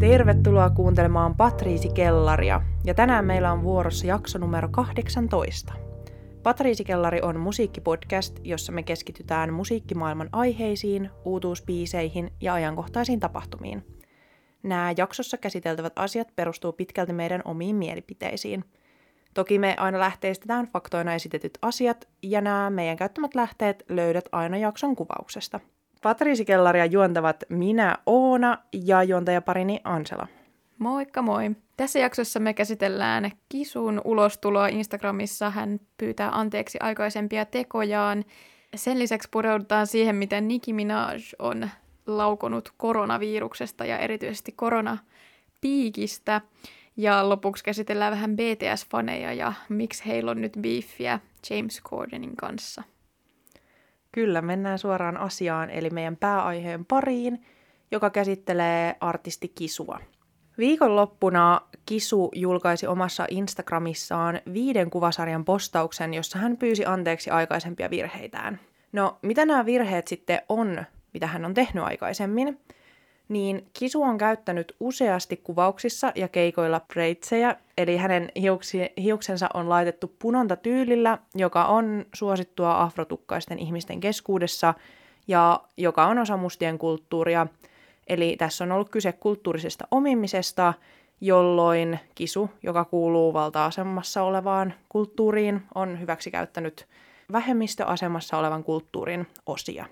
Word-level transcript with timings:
Tervetuloa 0.00 0.70
kuuntelemaan 0.70 1.34
Patriisi 1.34 1.88
Kellaria, 1.88 2.60
ja 2.84 2.94
tänään 2.94 3.24
meillä 3.24 3.52
on 3.52 3.62
vuorossa 3.62 4.06
jakso 4.06 4.38
numero 4.38 4.68
18. 4.68 5.72
Patriisi 6.42 6.84
Kellari 6.84 7.20
on 7.22 7.40
musiikkipodcast, 7.40 8.38
jossa 8.44 8.72
me 8.72 8.82
keskitytään 8.82 9.52
musiikkimaailman 9.52 10.28
aiheisiin, 10.32 11.10
uutuuspiiseihin 11.24 12.32
ja 12.40 12.54
ajankohtaisiin 12.54 13.20
tapahtumiin. 13.20 13.86
Nämä 14.62 14.94
jaksossa 14.96 15.36
käsiteltävät 15.36 15.92
asiat 15.96 16.28
perustuu 16.36 16.72
pitkälti 16.72 17.12
meidän 17.12 17.42
omiin 17.44 17.76
mielipiteisiin. 17.76 18.64
Toki 19.34 19.58
me 19.58 19.74
aina 19.78 19.98
lähteistetään 19.98 20.66
faktoina 20.66 21.14
esitetyt 21.14 21.58
asiat, 21.62 22.08
ja 22.22 22.40
nämä 22.40 22.70
meidän 22.70 22.96
käyttämät 22.96 23.34
lähteet 23.34 23.84
löydät 23.88 24.24
aina 24.32 24.56
jakson 24.56 24.96
kuvauksesta– 24.96 25.60
Patriisi 26.02 26.44
Kellaria 26.44 26.86
juontavat 26.86 27.44
minä 27.48 27.96
Oona 28.06 28.58
ja 28.72 29.02
juontajaparini 29.02 29.80
Ansela. 29.84 30.26
Moikka 30.78 31.22
moi! 31.22 31.50
Tässä 31.76 31.98
jaksossa 31.98 32.40
me 32.40 32.54
käsitellään 32.54 33.30
Kisun 33.48 34.00
ulostuloa 34.04 34.68
Instagramissa. 34.68 35.50
Hän 35.50 35.80
pyytää 35.98 36.30
anteeksi 36.32 36.78
aikaisempia 36.80 37.44
tekojaan. 37.44 38.24
Sen 38.74 38.98
lisäksi 38.98 39.28
pureudutaan 39.30 39.86
siihen, 39.86 40.16
miten 40.16 40.48
Nicki 40.48 40.72
Minaj 40.72 41.22
on 41.38 41.70
laukonut 42.06 42.72
koronaviruksesta 42.76 43.84
ja 43.84 43.98
erityisesti 43.98 44.52
koronapiikistä. 44.52 46.40
Ja 46.96 47.28
lopuksi 47.28 47.64
käsitellään 47.64 48.12
vähän 48.12 48.36
BTS-faneja 48.36 49.32
ja 49.32 49.52
miksi 49.68 50.06
heillä 50.06 50.30
on 50.30 50.40
nyt 50.40 50.52
beefiä 50.60 51.20
James 51.50 51.82
Cordenin 51.82 52.36
kanssa. 52.36 52.82
Kyllä, 54.12 54.42
mennään 54.42 54.78
suoraan 54.78 55.16
asiaan, 55.16 55.70
eli 55.70 55.90
meidän 55.90 56.16
pääaiheen 56.16 56.84
pariin, 56.84 57.46
joka 57.90 58.10
käsittelee 58.10 58.96
artisti 59.00 59.48
Kisua. 59.48 60.00
Viikonloppuna 60.58 61.60
Kisu 61.86 62.30
julkaisi 62.34 62.86
omassa 62.86 63.26
Instagramissaan 63.30 64.40
viiden 64.52 64.90
kuvasarjan 64.90 65.44
postauksen, 65.44 66.14
jossa 66.14 66.38
hän 66.38 66.56
pyysi 66.56 66.84
anteeksi 66.84 67.30
aikaisempia 67.30 67.90
virheitään. 67.90 68.60
No, 68.92 69.18
mitä 69.22 69.46
nämä 69.46 69.66
virheet 69.66 70.08
sitten 70.08 70.42
on, 70.48 70.84
mitä 71.14 71.26
hän 71.26 71.44
on 71.44 71.54
tehnyt 71.54 71.84
aikaisemmin? 71.84 72.60
Niin 73.30 73.66
Kisu 73.72 74.02
on 74.02 74.18
käyttänyt 74.18 74.76
useasti 74.80 75.36
kuvauksissa 75.36 76.12
ja 76.14 76.28
keikoilla 76.28 76.80
breitsejä, 76.80 77.56
eli 77.78 77.96
hänen 77.96 78.32
hiuksi, 78.36 78.92
hiuksensa 79.02 79.48
on 79.54 79.68
laitettu 79.68 80.14
punonta 80.18 80.56
tyylillä, 80.56 81.18
joka 81.34 81.64
on 81.64 82.04
suosittua 82.14 82.82
afrotukkaisten 82.82 83.58
ihmisten 83.58 84.00
keskuudessa 84.00 84.74
ja 85.28 85.60
joka 85.76 86.06
on 86.06 86.18
osa 86.18 86.36
mustien 86.36 86.78
kulttuuria. 86.78 87.46
Eli 88.06 88.36
tässä 88.38 88.64
on 88.64 88.72
ollut 88.72 88.88
kyse 88.88 89.12
kulttuurisesta 89.12 89.88
omimisesta, 89.90 90.74
jolloin 91.20 91.98
kisu, 92.14 92.50
joka 92.62 92.84
kuuluu 92.84 93.32
valta-asemassa 93.32 94.22
olevaan 94.22 94.74
kulttuuriin, 94.88 95.62
on 95.74 96.00
hyväksikäyttänyt 96.00 96.86
vähemmistöasemassa 97.32 98.38
olevan 98.38 98.64
kulttuurin 98.64 99.26
osia. 99.46 99.86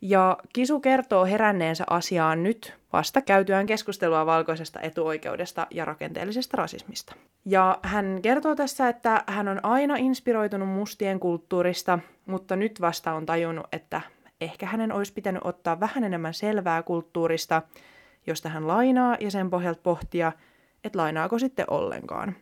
Ja 0.00 0.38
Kisu 0.52 0.80
kertoo 0.80 1.24
heränneensä 1.24 1.84
asiaan 1.90 2.42
nyt 2.42 2.74
vasta 2.92 3.20
käytyään 3.20 3.66
keskustelua 3.66 4.26
valkoisesta 4.26 4.80
etuoikeudesta 4.80 5.66
ja 5.70 5.84
rakenteellisesta 5.84 6.56
rasismista. 6.56 7.14
Ja 7.44 7.78
hän 7.82 8.18
kertoo 8.22 8.54
tässä, 8.54 8.88
että 8.88 9.24
hän 9.26 9.48
on 9.48 9.64
aina 9.64 9.96
inspiroitunut 9.96 10.68
mustien 10.68 11.20
kulttuurista, 11.20 11.98
mutta 12.26 12.56
nyt 12.56 12.80
vasta 12.80 13.12
on 13.12 13.26
tajunnut, 13.26 13.66
että 13.72 14.00
ehkä 14.40 14.66
hänen 14.66 14.92
olisi 14.92 15.12
pitänyt 15.12 15.42
ottaa 15.44 15.80
vähän 15.80 16.04
enemmän 16.04 16.34
selvää 16.34 16.82
kulttuurista, 16.82 17.62
josta 18.26 18.48
hän 18.48 18.66
lainaa 18.66 19.16
ja 19.20 19.30
sen 19.30 19.50
pohjalta 19.50 19.80
pohtia, 19.82 20.32
että 20.84 20.98
lainaako 20.98 21.38
sitten 21.38 21.70
ollenkaan. 21.70 22.36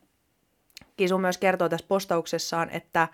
Kisu 0.97 1.19
myös 1.19 1.39
kertoo 1.39 1.69
tässä 1.69 1.87
postauksessaan, 1.89 2.71
että 2.71 3.09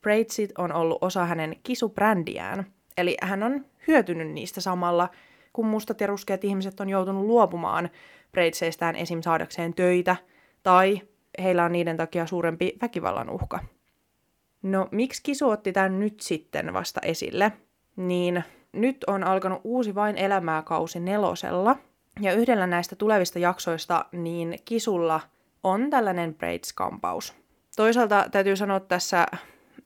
braidsit 0.00 0.58
on 0.58 0.72
ollut 0.72 0.98
osa 1.00 1.24
hänen 1.24 1.56
kisubrändiään– 1.62 2.66
Eli 2.96 3.16
hän 3.22 3.42
on 3.42 3.64
hyötynyt 3.88 4.30
niistä 4.30 4.60
samalla, 4.60 5.08
kun 5.52 5.66
mustat 5.66 6.00
ja 6.00 6.06
ruskeat 6.06 6.44
ihmiset 6.44 6.80
on 6.80 6.88
joutunut 6.88 7.24
luopumaan 7.24 7.90
braidseistään 8.32 8.96
esim. 8.96 9.22
saadakseen 9.22 9.74
töitä, 9.74 10.16
tai 10.62 11.00
heillä 11.42 11.64
on 11.64 11.72
niiden 11.72 11.96
takia 11.96 12.26
suurempi 12.26 12.76
väkivallan 12.82 13.30
uhka. 13.30 13.58
No, 14.62 14.88
miksi 14.90 15.22
Kisu 15.22 15.48
otti 15.48 15.72
tämän 15.72 16.00
nyt 16.00 16.20
sitten 16.20 16.72
vasta 16.72 17.00
esille? 17.04 17.52
Niin 17.96 18.44
nyt 18.72 19.04
on 19.06 19.24
alkanut 19.24 19.60
uusi 19.64 19.94
Vain 19.94 20.16
elämää 20.16 20.62
kausi 20.62 21.00
nelosella, 21.00 21.76
ja 22.20 22.32
yhdellä 22.32 22.66
näistä 22.66 22.96
tulevista 22.96 23.38
jaksoista 23.38 24.04
niin 24.12 24.58
Kisulla 24.64 25.20
on 25.62 25.90
tällainen 25.90 26.34
braids-kampaus. 26.34 27.34
Toisaalta 27.76 28.26
täytyy 28.30 28.56
sanoa 28.56 28.80
tässä 28.80 29.26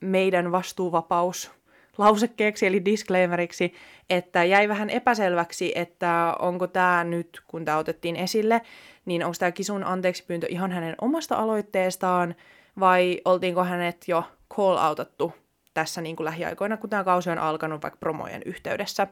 meidän 0.01 0.53
vastuuvapaus 0.53 1.51
lausekkeeksi 1.99 2.67
eli 2.67 2.85
disclaimeriksi, 2.85 3.75
että 4.11 4.45
jäi 4.45 4.69
vähän 4.69 4.91
epäselväksi, 4.91 5.73
että 5.75 6.37
onko 6.39 6.67
tämä 6.67 7.05
nyt, 7.05 7.43
kun 7.47 7.65
tämä 7.65 7.79
otettiin 7.79 8.17
esille, 8.17 8.61
niin 9.05 9.25
onko 9.25 9.37
tämä 9.39 9.53
Kisun 9.53 9.85
anteeksipyyntö 9.85 10.47
ihan 10.51 10.73
hänen 10.73 10.95
omasta 11.01 11.37
aloitteestaan 11.37 12.35
vai 12.81 13.21
oltiinko 13.25 13.65
hänet 13.65 14.09
jo 14.09 14.25
call-outattu 14.55 15.33
tässä 15.75 16.01
niin 16.01 16.17
kuin 16.17 16.25
lähiaikoina, 16.25 16.77
kun 16.77 16.91
tämä 16.91 17.05
kausi 17.05 17.31
on 17.31 17.39
alkanut 17.39 17.83
vaikka 17.83 17.99
promojen 17.99 18.43
yhteydessä. 18.45 19.07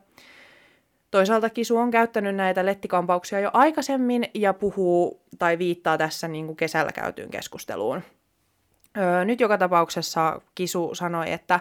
Toisaalta 1.11 1.51
Kisu 1.51 1.79
on 1.79 1.91
käyttänyt 1.91 2.37
näitä 2.37 2.67
lettikampauksia 2.67 3.41
jo 3.41 3.51
aikaisemmin 3.53 4.25
ja 4.35 4.55
puhuu 4.55 5.23
tai 5.39 5.59
viittaa 5.59 5.99
tässä 5.99 6.29
niin 6.29 6.47
kuin 6.47 6.57
kesällä 6.57 6.93
käytyyn 6.93 7.31
keskusteluun. 7.31 8.03
Öö, 8.97 9.25
nyt 9.25 9.41
joka 9.41 9.59
tapauksessa 9.59 10.41
Kisu 10.55 10.95
sanoi, 10.95 11.33
että 11.33 11.61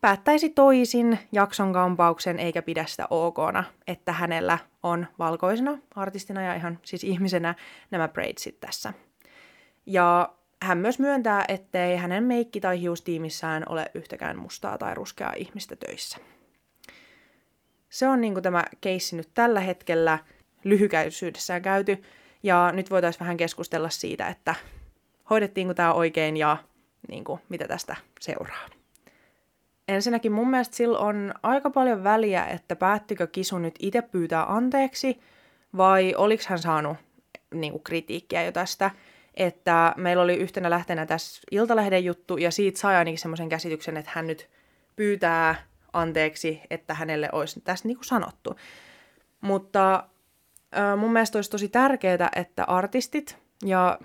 päättäisi 0.00 0.48
toisin 0.48 1.18
jakson 1.32 1.72
kampauksen 1.72 2.38
eikä 2.38 2.62
pidä 2.62 2.84
sitä 2.86 3.06
okona, 3.10 3.64
että 3.86 4.12
hänellä 4.12 4.58
on 4.82 5.06
valkoisena 5.18 5.78
artistina 5.94 6.42
ja 6.42 6.54
ihan 6.54 6.78
siis 6.82 7.04
ihmisenä 7.04 7.54
nämä 7.90 8.08
braidsit 8.08 8.60
tässä. 8.60 8.92
Ja 9.86 10.34
hän 10.62 10.78
myös 10.78 10.98
myöntää, 10.98 11.44
ettei 11.48 11.96
hänen 11.96 12.24
meikki- 12.24 12.60
tai 12.60 12.80
hiustiimissään 12.80 13.62
ole 13.68 13.90
yhtäkään 13.94 14.38
mustaa 14.38 14.78
tai 14.78 14.94
ruskeaa 14.94 15.32
ihmistä 15.36 15.76
töissä. 15.76 16.18
Se 17.88 18.08
on 18.08 18.20
niin 18.20 18.42
tämä 18.42 18.64
keissi 18.80 19.16
nyt 19.16 19.28
tällä 19.34 19.60
hetkellä 19.60 20.18
lyhykäisyydessään 20.64 21.62
käyty, 21.62 22.02
ja 22.42 22.72
nyt 22.72 22.90
voitaisiin 22.90 23.20
vähän 23.20 23.36
keskustella 23.36 23.90
siitä, 23.90 24.28
että 24.28 24.54
hoidettiinko 25.30 25.74
tämä 25.74 25.92
oikein 25.92 26.36
ja 26.36 26.56
niin 27.08 27.24
kuin, 27.24 27.40
mitä 27.48 27.68
tästä 27.68 27.96
seuraa. 28.20 28.77
Ensinnäkin 29.88 30.32
mun 30.32 30.50
mielestä 30.50 30.76
sillä 30.76 30.98
on 30.98 31.34
aika 31.42 31.70
paljon 31.70 32.04
väliä, 32.04 32.46
että 32.46 32.76
päättikö 32.76 33.26
Kisu 33.26 33.58
nyt 33.58 33.74
itse 33.78 34.02
pyytää 34.02 34.52
anteeksi 34.52 35.20
vai 35.76 36.14
oliko 36.14 36.42
hän 36.48 36.58
saanut 36.58 36.96
niin 37.54 37.72
kuin, 37.72 37.82
kritiikkiä 37.82 38.44
jo 38.44 38.52
tästä. 38.52 38.90
Että 39.34 39.94
meillä 39.96 40.22
oli 40.22 40.34
yhtenä 40.34 40.70
lähteenä 40.70 41.06
tässä 41.06 41.42
Iltalehden 41.50 42.04
juttu 42.04 42.36
ja 42.36 42.50
siitä 42.50 42.80
sai 42.80 42.96
ainakin 42.96 43.18
semmoisen 43.18 43.48
käsityksen, 43.48 43.96
että 43.96 44.10
hän 44.14 44.26
nyt 44.26 44.50
pyytää 44.96 45.54
anteeksi, 45.92 46.60
että 46.70 46.94
hänelle 46.94 47.28
olisi 47.32 47.60
tässä 47.60 47.88
niin 47.88 47.96
kuin 47.96 48.04
sanottu. 48.04 48.56
Mutta 49.40 50.04
äh, 50.76 50.98
mun 50.98 51.12
mielestä 51.12 51.38
olisi 51.38 51.50
tosi 51.50 51.68
tärkeää, 51.68 52.30
että 52.36 52.64
artistit 52.64 53.38
ja 53.64 53.98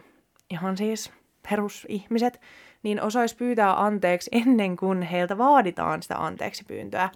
ihan 0.49 0.77
siis 0.77 1.11
perusihmiset 1.49 2.41
niin 2.83 3.01
osaisi 3.01 3.35
pyytää 3.35 3.83
anteeksi 3.83 4.29
ennen 4.33 4.77
kuin 4.77 5.01
heiltä 5.01 5.37
vaaditaan 5.37 6.03
sitä 6.03 6.25
anteeksi 6.25 6.63
pyyntöä. 6.67 7.09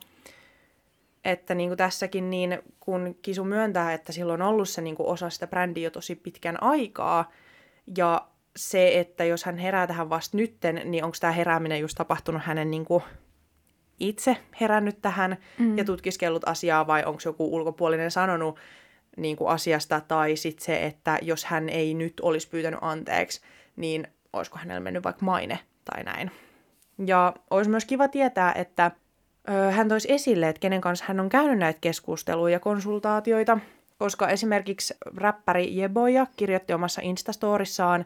Että 1.26 1.56
niin 1.56 1.70
kuin 1.70 1.78
tässäkin, 1.78 2.30
niin 2.30 2.60
kun 2.80 3.16
Kisu 3.22 3.44
myöntää, 3.44 3.94
että 3.94 4.12
silloin 4.12 4.42
on 4.42 4.48
ollut 4.48 4.70
se 4.70 4.82
niin 4.82 4.96
kuin 4.96 5.10
osa 5.10 5.30
sitä 5.30 5.48
brändiä 5.48 5.84
jo 5.84 5.92
tosi 5.92 6.16
pitkän 6.16 6.64
aikaa, 6.64 7.32
ja 7.98 8.28
se, 8.56 9.00
että 9.00 9.24
jos 9.24 9.44
hän 9.44 9.58
herää 9.58 9.88
tähän 9.88 10.10
vasta 10.10 10.38
nytten, 10.38 10.82
niin 10.86 11.04
onko 11.04 11.18
tämä 11.20 11.34
herääminen 11.34 11.80
just 11.80 11.96
tapahtunut 11.98 12.42
hänen 12.46 12.72
niin 12.72 12.86
kuin 12.86 13.04
itse 14.00 14.38
herännyt 14.62 15.02
tähän 15.02 15.38
mm. 15.58 15.78
ja 15.78 15.84
tutkiskellut 15.84 16.48
asiaa, 16.48 16.88
vai 16.88 17.04
onko 17.06 17.22
joku 17.26 17.56
ulkopuolinen 17.56 18.12
sanonut 18.12 18.60
niin 19.18 19.38
kuin 19.38 19.50
asiasta, 19.50 20.02
tai 20.02 20.36
sitten 20.36 20.66
se, 20.66 20.86
että 20.86 21.20
jos 21.22 21.46
hän 21.46 21.70
ei 21.70 21.94
nyt 21.94 22.20
olisi 22.20 22.50
pyytänyt 22.50 22.80
anteeksi, 22.82 23.42
niin 23.76 24.08
olisiko 24.38 24.58
hänellä 24.58 24.80
mennyt 24.80 25.04
vaikka 25.04 25.26
maine 25.26 25.60
tai 25.92 26.04
näin. 26.04 26.32
Ja 27.06 27.34
olisi 27.50 27.70
myös 27.70 27.86
kiva 27.86 28.08
tietää, 28.08 28.54
että 28.54 28.92
ö, 29.50 29.72
hän 29.72 29.90
toisi 29.90 30.12
esille, 30.12 30.50
että 30.50 30.60
kenen 30.60 30.82
kanssa 30.82 31.06
hän 31.08 31.20
on 31.20 31.30
käynyt 31.30 31.60
näitä 31.60 31.80
keskusteluja 31.82 32.54
ja 32.54 32.60
konsultaatioita, 32.60 33.60
koska 34.00 34.28
esimerkiksi 34.28 34.94
räppäri 35.18 35.78
Jeboja 35.78 36.28
kirjoitti 36.36 36.74
omassa 36.74 37.02
Instastorissaan 37.04 38.06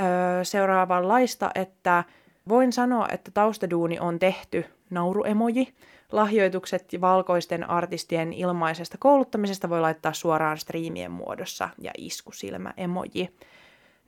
ö, 0.00 0.44
seuraavanlaista, 0.44 1.50
että 1.54 2.04
voin 2.48 2.72
sanoa, 2.72 3.08
että 3.12 3.30
taustaduuni 3.30 3.98
on 3.98 4.18
tehty, 4.18 4.64
nauruemoji, 4.90 5.74
Lahjoitukset 6.12 6.88
valkoisten 7.00 7.70
artistien 7.70 8.32
ilmaisesta 8.32 8.98
kouluttamisesta 8.98 9.70
voi 9.70 9.80
laittaa 9.80 10.12
suoraan 10.12 10.58
striimien 10.58 11.10
muodossa 11.10 11.68
ja 11.78 11.90
iskusilmä 11.98 12.72
emoji. 12.76 13.30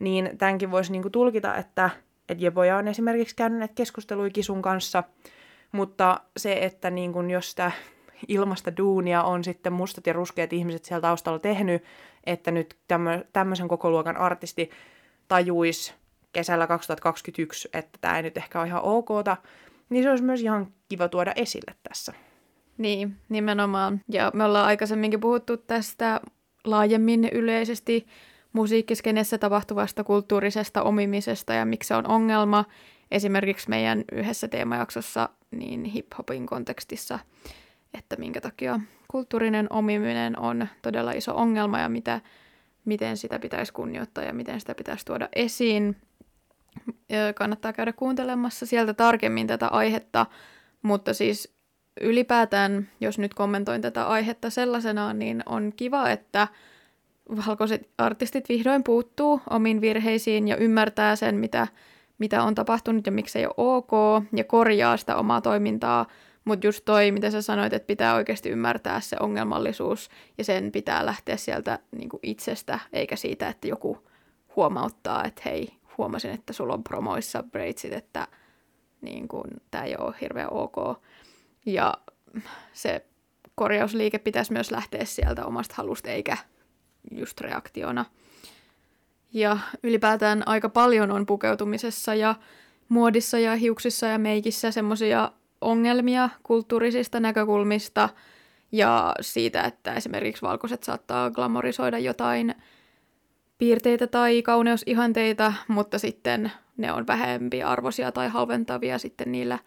Niin 0.01 0.31
tämänkin 0.39 0.71
voisi 0.71 0.93
niinku 0.93 1.11
tulkita, 1.11 1.57
että, 1.57 1.91
että 2.29 2.45
Jeboja 2.45 2.77
on 2.77 2.89
esimerkiksi 2.89 3.37
käynyt 3.37 3.59
näitä 3.59 3.75
keskusteluja 3.75 4.31
Kisun 4.31 4.63
kanssa, 4.63 5.05
mutta 5.73 6.21
se, 6.37 6.53
että 6.53 6.91
niin 6.91 7.13
kun 7.13 7.31
jos 7.31 7.51
sitä 7.51 7.73
ilmasta 8.29 8.77
duunia 8.77 9.23
on 9.23 9.45
sitten 9.45 9.73
mustat 9.73 10.07
ja 10.07 10.13
ruskeat 10.13 10.53
ihmiset 10.53 10.85
siellä 10.85 11.01
taustalla 11.01 11.39
tehnyt, 11.39 11.85
että 12.25 12.51
nyt 12.51 12.77
tämmöisen 13.33 13.69
koko 13.69 13.91
luokan 13.91 14.17
artisti 14.17 14.71
tajuisi 15.29 15.95
kesällä 16.33 16.67
2021, 16.67 17.69
että 17.73 17.99
tämä 18.01 18.17
ei 18.17 18.23
nyt 18.23 18.37
ehkä 18.37 18.61
ole 18.61 18.69
ihan 18.69 18.83
okta, 18.83 19.37
niin 19.89 20.03
se 20.03 20.11
olisi 20.11 20.25
myös 20.25 20.43
ihan 20.43 20.67
kiva 20.89 21.09
tuoda 21.09 21.33
esille 21.37 21.75
tässä. 21.89 22.13
Niin, 22.79 23.17
nimenomaan. 23.29 24.01
Ja 24.09 24.31
me 24.35 24.45
ollaan 24.45 24.67
aikaisemminkin 24.67 25.21
puhuttu 25.21 25.57
tästä 25.57 26.21
laajemmin 26.65 27.29
yleisesti 27.33 28.07
musiikkiskenessä 28.53 29.39
tapahtuvasta 29.39 30.05
kulttuurisesta 30.05 30.83
omimisesta 30.83 31.55
ja 31.55 31.65
miksi 31.65 31.89
se 31.89 31.95
on 31.95 32.07
ongelma. 32.07 32.65
Esimerkiksi 33.11 33.69
meidän 33.69 34.05
yhdessä 34.13 34.49
teemajaksossa 34.49 35.29
niin 35.51 35.85
hip-hopin 35.85 36.47
kontekstissa, 36.47 37.19
että 37.99 38.17
minkä 38.17 38.41
takia 38.41 38.81
kulttuurinen 39.09 39.67
omiminen 39.71 40.39
on 40.39 40.69
todella 40.83 41.13
iso 41.13 41.37
ongelma 41.37 41.79
ja 41.79 41.89
mitä, 41.89 42.21
miten 42.85 43.17
sitä 43.17 43.39
pitäisi 43.39 43.73
kunnioittaa 43.73 44.25
ja 44.25 44.33
miten 44.33 44.61
sitä 44.61 44.75
pitäisi 44.75 45.05
tuoda 45.05 45.29
esiin 45.37 45.97
kannattaa 47.35 47.73
käydä 47.73 47.93
kuuntelemassa 47.93 48.67
sieltä 48.67 48.95
tarkemmin 48.95 49.47
tätä 49.47 49.69
aihetta, 49.69 50.27
mutta 50.83 51.15
siis 51.15 51.55
ylipäätään, 52.01 52.89
jos 53.01 53.19
nyt 53.19 53.35
kommentoin 53.35 53.83
tätä 53.83 54.07
aihetta 54.07 54.51
sellaisenaan, 54.51 55.19
niin 55.19 55.43
on 55.47 55.73
kiva, 55.77 56.11
että 56.11 56.49
valkoiset 57.47 57.89
artistit 57.99 58.49
vihdoin 58.49 58.85
puuttuu 58.85 59.41
omiin 59.51 59.81
virheisiin 59.81 60.49
ja 60.49 60.57
ymmärtää 60.57 61.17
sen, 61.17 61.35
mitä, 61.35 61.67
mitä 62.19 62.43
on 62.43 62.55
tapahtunut 62.55 63.07
ja 63.07 63.13
miksi 63.13 63.39
ei 63.39 63.47
ole 63.47 63.55
ok, 63.57 63.91
ja 64.37 64.45
korjaa 64.45 64.97
sitä 64.97 65.17
omaa 65.17 65.41
toimintaa, 65.41 66.07
mutta 66.45 66.67
just 66.67 66.85
toi, 66.85 67.11
mitä 67.11 67.31
sä 67.31 67.43
sanoit, 67.43 67.73
että 67.73 67.87
pitää 67.87 68.15
oikeasti 68.15 68.49
ymmärtää 68.49 69.01
se 69.01 69.17
ongelmallisuus, 69.21 70.09
ja 70.39 70.45
sen 70.45 70.73
pitää 70.73 71.07
lähteä 71.07 71.37
sieltä 71.37 71.79
niin 71.97 72.11
itsestä, 72.23 72.79
eikä 72.93 73.17
siitä, 73.17 73.49
että 73.49 73.69
joku 73.69 73.99
huomauttaa, 74.57 75.25
että 75.25 75.43
hei, 75.45 75.69
huomasin, 75.99 76.31
että 76.31 76.53
sulla 76.53 76.75
on 76.75 76.85
promoissa 76.85 77.43
braidsit, 77.43 77.93
että 77.93 78.27
niin 79.01 79.29
tämä 79.71 79.85
ei 79.85 79.97
ole 79.97 80.15
hirveän 80.21 80.53
ok. 80.53 80.77
Ja 81.67 81.95
se 82.73 83.07
korjausliike 83.55 84.19
pitäisi 84.19 84.53
myös 84.53 84.71
lähteä 84.71 85.05
sieltä 85.05 85.47
omasta 85.47 85.75
halusta, 85.79 86.11
eikä 86.11 86.37
just 87.11 87.41
reaktiona. 87.41 88.05
Ja 89.33 89.59
ylipäätään 89.83 90.43
aika 90.47 90.69
paljon 90.69 91.11
on 91.11 91.27
pukeutumisessa 91.27 92.15
ja 92.15 92.35
muodissa 92.89 93.39
ja 93.39 93.57
hiuksissa 93.57 94.07
ja 94.07 94.19
meikissä 94.19 94.71
semmoisia 94.71 95.33
ongelmia 95.61 96.29
kulttuurisista 96.43 97.21
näkökulmista 97.21 98.09
ja 98.73 99.15
siitä, 99.21 99.63
että 99.63 99.95
esimerkiksi 99.95 100.43
valkoiset 100.43 100.83
saattaa 100.83 101.31
glamorisoida 101.31 101.99
jotain 101.99 102.55
piirteitä 103.59 104.07
tai 104.07 104.43
kauneusihanteita, 104.43 105.53
mutta 105.69 105.99
sitten 105.99 106.53
ne 106.77 106.93
on 106.93 107.07
vähempi 107.07 107.63
arvoisia 107.63 108.13
tai 108.13 108.29
halventavia 108.29 108.99
sitten 108.99 109.33
niillä, 109.33 109.59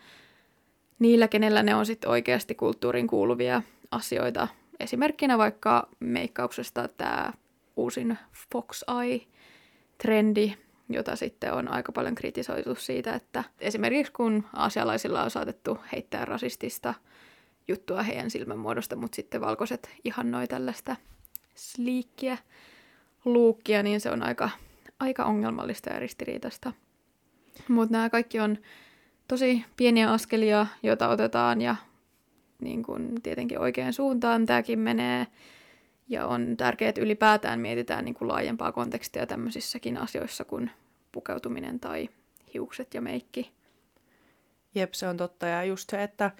niillä 1.00 1.28
kenellä 1.28 1.64
ne 1.64 1.76
on 1.76 1.86
sitten 1.86 2.10
oikeasti 2.10 2.56
kulttuurin 2.56 3.08
kuuluvia 3.08 3.62
asioita. 3.92 4.48
Esimerkkinä 4.84 5.38
vaikka 5.38 5.90
meikkauksesta 6.00 6.88
tämä 6.88 7.34
uusin 7.76 8.18
Fox 8.54 8.82
Eye-trendi, 9.02 10.54
jota 10.90 11.16
sitten 11.16 11.54
on 11.54 11.68
aika 11.68 11.92
paljon 11.92 12.16
kritisoitu 12.16 12.76
siitä, 12.76 13.14
että 13.14 13.44
esimerkiksi 13.60 14.14
kun 14.14 14.44
asialaisilla 14.54 15.24
on 15.24 15.32
saatettu 15.32 15.78
heittää 15.92 16.26
rasistista 16.26 16.94
juttua 17.68 18.04
heidän 18.04 18.30
silmänmuodosta, 18.30 18.96
mutta 18.96 19.16
sitten 19.16 19.42
valkoiset 19.42 19.90
ihannoi 20.04 20.48
tällaista 20.48 20.96
sliikkiä 21.56 22.38
luukkia, 23.26 23.84
niin 23.84 24.02
se 24.02 24.12
on 24.12 24.24
aika, 24.24 24.50
aika 25.00 25.26
ongelmallista 25.26 25.90
ja 25.90 26.00
ristiriitasta. 26.00 26.74
Mutta 27.68 27.92
nämä 27.92 28.10
kaikki 28.10 28.40
on 28.40 28.58
tosi 29.28 29.66
pieniä 29.78 30.12
askelia, 30.12 30.68
joita 30.84 31.10
otetaan 31.10 31.62
ja 31.62 31.76
niin 32.63 32.83
kun 32.83 33.15
tietenkin 33.24 33.60
oikeaan 33.60 33.94
suuntaan 33.94 34.45
tämäkin 34.45 34.80
menee. 34.80 35.27
Ja 36.07 36.27
on 36.27 36.57
tärkeää, 36.57 36.89
että 36.89 37.01
ylipäätään 37.01 37.60
mietitään 37.60 38.06
niin 38.06 38.15
kuin 38.15 38.27
laajempaa 38.27 38.71
kontekstia 38.71 39.25
tämmöisissäkin 39.25 39.98
asioissa 39.98 40.45
kuin 40.45 40.71
pukeutuminen 41.12 41.80
tai 41.80 42.10
hiukset 42.54 42.94
ja 42.94 43.01
meikki. 43.01 43.51
Jep, 44.75 44.94
se 44.94 45.07
on 45.07 45.18
totta. 45.18 45.45
Ja 45.45 45.63
just 45.63 45.89
se, 45.89 46.04
että 46.04 46.31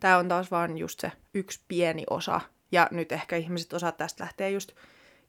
tämä 0.00 0.18
on 0.18 0.28
taas 0.28 0.50
vaan 0.50 0.78
just 0.78 1.00
se 1.00 1.12
yksi 1.34 1.60
pieni 1.68 2.04
osa. 2.10 2.40
Ja 2.72 2.88
nyt 2.90 3.12
ehkä 3.12 3.36
ihmiset 3.36 3.72
osaa 3.72 3.92
tästä 3.92 4.24
lähteä 4.24 4.48
just 4.48 4.72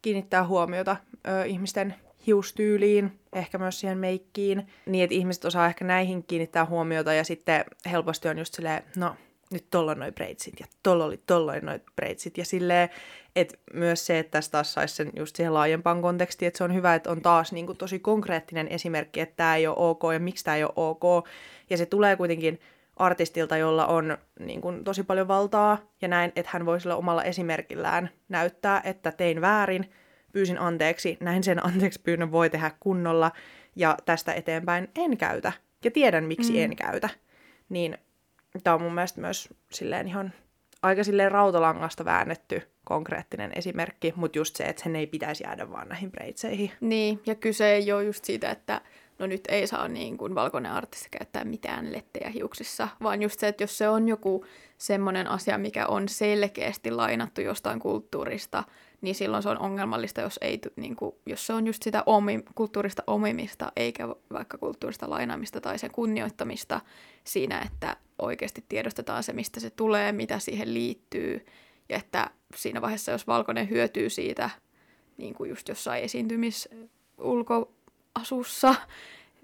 kiinnittää 0.01 0.47
huomiota 0.47 0.95
ö, 1.27 1.45
ihmisten 1.45 1.95
hiustyyliin, 2.27 3.19
ehkä 3.33 3.57
myös 3.57 3.79
siihen 3.79 3.97
meikkiin, 3.97 4.67
niin 4.85 5.03
että 5.03 5.15
ihmiset 5.15 5.45
osaa 5.45 5.67
ehkä 5.67 5.85
näihin 5.85 6.23
kiinnittää 6.23 6.65
huomiota 6.65 7.13
ja 7.13 7.23
sitten 7.23 7.65
helposti 7.91 8.29
on 8.29 8.37
just 8.37 8.53
silleen, 8.53 8.83
no 8.97 9.15
nyt 9.49 9.65
tolla 9.71 9.95
noin 9.95 10.13
breitsit 10.13 10.59
ja 10.59 10.65
tolla 10.83 11.05
oli 11.05 11.19
tolloin 11.27 11.65
noin 11.65 11.81
breitsit 11.95 12.37
ja 12.37 12.45
silleen, 12.45 12.89
että 13.35 13.57
myös 13.73 14.05
se, 14.05 14.19
että 14.19 14.31
tässä 14.31 14.51
taas 14.51 14.73
saisi 14.73 14.95
sen 14.95 15.11
just 15.15 15.35
siihen 15.35 15.53
laajempaan 15.53 16.01
kontekstiin, 16.01 16.47
että 16.47 16.57
se 16.57 16.63
on 16.63 16.73
hyvä, 16.73 16.95
että 16.95 17.11
on 17.11 17.21
taas 17.21 17.51
niin 17.51 17.65
kuin 17.65 17.77
tosi 17.77 17.99
konkreettinen 17.99 18.67
esimerkki, 18.67 19.19
että 19.19 19.35
tämä 19.35 19.55
ei 19.55 19.67
ole 19.67 19.75
ok 19.77 20.01
ja 20.13 20.19
miksi 20.19 20.43
tämä 20.43 20.57
ei 20.57 20.63
ole 20.63 20.73
ok 20.75 21.27
ja 21.69 21.77
se 21.77 21.85
tulee 21.85 22.15
kuitenkin 22.15 22.59
artistilta, 22.95 23.57
jolla 23.57 23.87
on 23.87 24.17
niin 24.39 24.61
kuin, 24.61 24.83
tosi 24.83 25.03
paljon 25.03 25.27
valtaa 25.27 25.77
ja 26.01 26.07
näin, 26.07 26.31
että 26.35 26.49
hän 26.53 26.65
voi 26.65 26.81
sillä 26.81 26.95
omalla 26.95 27.23
esimerkillään 27.23 28.09
näyttää, 28.29 28.81
että 28.83 29.11
tein 29.11 29.41
väärin, 29.41 29.91
pyysin 30.31 30.59
anteeksi, 30.59 31.17
näin 31.19 31.43
sen 31.43 31.65
anteeksi 31.65 32.01
pyynnön 32.01 32.31
voi 32.31 32.49
tehdä 32.49 32.71
kunnolla 32.79 33.31
ja 33.75 33.97
tästä 34.05 34.33
eteenpäin 34.33 34.87
en 34.95 35.17
käytä 35.17 35.51
ja 35.83 35.91
tiedän 35.91 36.23
miksi 36.23 36.53
mm. 36.53 36.59
en 36.59 36.75
käytä. 36.75 37.09
Niin 37.69 37.97
tämä 38.63 38.73
on 38.73 38.81
mun 38.81 38.93
mielestä 38.93 39.21
myös 39.21 39.49
silleen 39.71 40.07
ihan 40.07 40.33
aika 40.81 41.03
silleen 41.03 41.31
rautalangasta 41.31 42.05
väännetty 42.05 42.61
konkreettinen 42.83 43.51
esimerkki, 43.55 44.13
mutta 44.15 44.37
just 44.37 44.55
se, 44.55 44.63
että 44.63 44.83
sen 44.83 44.95
ei 44.95 45.07
pitäisi 45.07 45.43
jäädä 45.43 45.71
vaan 45.71 45.89
näihin 45.89 46.11
breitseihin. 46.11 46.71
Niin, 46.81 47.21
ja 47.25 47.35
kyse 47.35 47.71
ei 47.71 47.91
ole 47.91 48.03
just 48.03 48.25
siitä, 48.25 48.49
että 48.49 48.81
no 49.19 49.27
nyt 49.27 49.43
ei 49.47 49.67
saa 49.67 49.87
niin 49.87 50.17
kuin 50.17 50.35
valkoinen 50.35 50.71
artisti 50.71 51.07
käyttää 51.11 51.43
mitään 51.43 51.93
lettejä 51.93 52.29
hiuksissa, 52.29 52.87
vaan 53.03 53.21
just 53.21 53.39
se, 53.39 53.47
että 53.47 53.63
jos 53.63 53.77
se 53.77 53.89
on 53.89 54.07
joku 54.07 54.45
semmoinen 54.77 55.27
asia, 55.27 55.57
mikä 55.57 55.87
on 55.87 56.09
selkeästi 56.09 56.91
lainattu 56.91 57.41
jostain 57.41 57.79
kulttuurista, 57.79 58.63
niin 59.01 59.15
silloin 59.15 59.43
se 59.43 59.49
on 59.49 59.59
ongelmallista, 59.59 60.21
jos, 60.21 60.39
ei, 60.41 60.59
niin 60.75 60.95
kuin, 60.95 61.15
jos 61.25 61.47
se 61.47 61.53
on 61.53 61.67
just 61.67 61.83
sitä 61.83 62.03
omi, 62.05 62.43
kulttuurista 62.55 63.03
omimista, 63.07 63.71
eikä 63.75 64.07
vaikka 64.33 64.57
kulttuurista 64.57 65.09
lainaamista 65.09 65.61
tai 65.61 65.79
sen 65.79 65.91
kunnioittamista 65.91 66.81
siinä, 67.23 67.61
että 67.61 67.97
oikeasti 68.19 68.65
tiedostetaan 68.69 69.23
se, 69.23 69.33
mistä 69.33 69.59
se 69.59 69.69
tulee, 69.69 70.11
mitä 70.11 70.39
siihen 70.39 70.73
liittyy, 70.73 71.45
ja 71.89 71.97
että 71.97 72.29
siinä 72.55 72.81
vaiheessa, 72.81 73.11
jos 73.11 73.27
valkoinen 73.27 73.69
hyötyy 73.69 74.09
siitä, 74.09 74.49
niin 75.17 75.33
kuin 75.33 75.49
just 75.49 75.67
jossain 75.67 76.03
esiintymis 76.03 76.69
ulko 77.17 77.71
asussa 78.15 78.75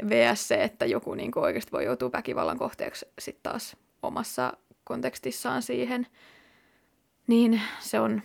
vs. 0.03 0.51
että 0.51 0.85
joku 0.85 1.13
niin 1.13 1.31
kuin 1.31 1.43
oikeasti 1.43 1.71
voi 1.71 1.85
joutua 1.85 2.12
väkivallan 2.12 2.57
kohteeksi 2.57 3.05
sitten 3.19 3.51
taas 3.51 3.77
omassa 4.03 4.53
kontekstissaan 4.83 5.62
siihen, 5.62 6.07
niin 7.27 7.62
se 7.79 8.00
on, 8.00 8.21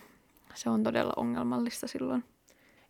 se 0.54 0.71
on 0.71 0.83
todella 0.83 1.12
ongelmallista 1.16 1.88
silloin. 1.88 2.25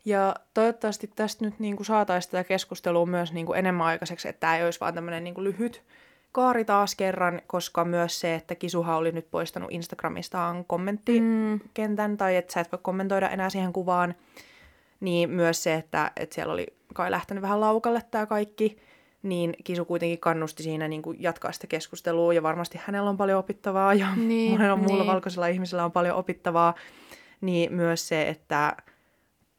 Ja 0.05 0.35
toivottavasti 0.55 1.11
tästä 1.17 1.45
nyt 1.45 1.59
niin 1.59 1.76
kuin 1.76 1.87
saataisiin 1.87 2.31
tätä 2.31 2.45
keskustelua 2.45 3.07
myös 3.07 3.33
niin 3.33 3.47
kuin 3.47 3.59
enemmän 3.59 3.87
aikaiseksi, 3.87 4.29
että 4.29 4.40
tämä 4.40 4.57
ei 4.57 4.64
olisi 4.64 4.81
vaan 4.81 4.95
tämmöinen 4.95 5.25
niin 5.25 5.35
kuin 5.35 5.45
lyhyt 5.45 5.83
kaari 6.33 6.64
taas 6.64 6.95
kerran, 6.95 7.43
koska 7.47 7.85
myös 7.85 8.21
se, 8.21 8.35
että 8.35 8.55
Kisuha 8.55 8.97
oli 8.97 9.12
nyt 9.12 9.31
poistanut 9.31 9.73
Instagramistaan 9.73 10.64
kommenttikentän, 10.64 12.11
mm. 12.11 12.17
tai 12.17 12.37
että 12.37 12.52
sä 12.52 12.61
et 12.61 12.73
voi 12.73 12.79
kommentoida 12.83 13.29
enää 13.29 13.50
siihen 13.50 13.73
kuvaan, 13.73 14.14
niin 15.00 15.31
myös 15.31 15.62
se, 15.62 15.75
että, 15.75 16.12
että 16.17 16.35
siellä 16.35 16.52
oli 16.52 16.67
kai 16.95 17.11
lähtenyt 17.11 17.43
vähän 17.43 17.61
laukalle 17.61 18.02
tämä 18.11 18.26
kaikki, 18.26 18.79
niin 19.23 19.55
Kisu 19.64 19.85
kuitenkin 19.85 20.19
kannusti 20.19 20.62
siinä 20.62 20.88
niin 20.88 21.02
kuin 21.02 21.17
jatkaa 21.21 21.52
sitä 21.52 21.67
keskustelua, 21.67 22.33
ja 22.33 22.43
varmasti 22.43 22.81
hänellä 22.85 23.11
on 23.11 23.17
paljon 23.17 23.38
opittavaa, 23.38 23.95
ja 23.95 24.14
niin, 24.17 24.52
monella 24.52 24.76
niin. 24.76 24.87
muulla 24.87 25.07
valkoisella 25.07 25.47
ihmisellä 25.47 25.85
on 25.85 25.93
paljon 25.93 26.17
opittavaa, 26.17 26.75
niin 27.40 27.73
myös 27.73 28.09
se, 28.09 28.28
että 28.28 28.76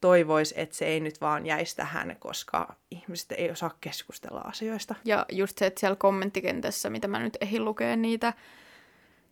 toivois, 0.00 0.54
että 0.56 0.76
se 0.76 0.84
ei 0.84 1.00
nyt 1.00 1.20
vaan 1.20 1.46
jäisi 1.46 1.76
tähän, 1.76 2.16
koska 2.18 2.74
ihmiset 2.90 3.32
ei 3.32 3.50
osaa 3.50 3.76
keskustella 3.80 4.40
asioista. 4.40 4.94
Ja 5.04 5.26
just 5.32 5.58
se, 5.58 5.66
että 5.66 5.80
siellä 5.80 5.96
kommenttikentässä, 5.96 6.90
mitä 6.90 7.08
mä 7.08 7.18
nyt 7.18 7.36
ehin 7.40 7.64
lukea 7.64 7.96
niitä, 7.96 8.32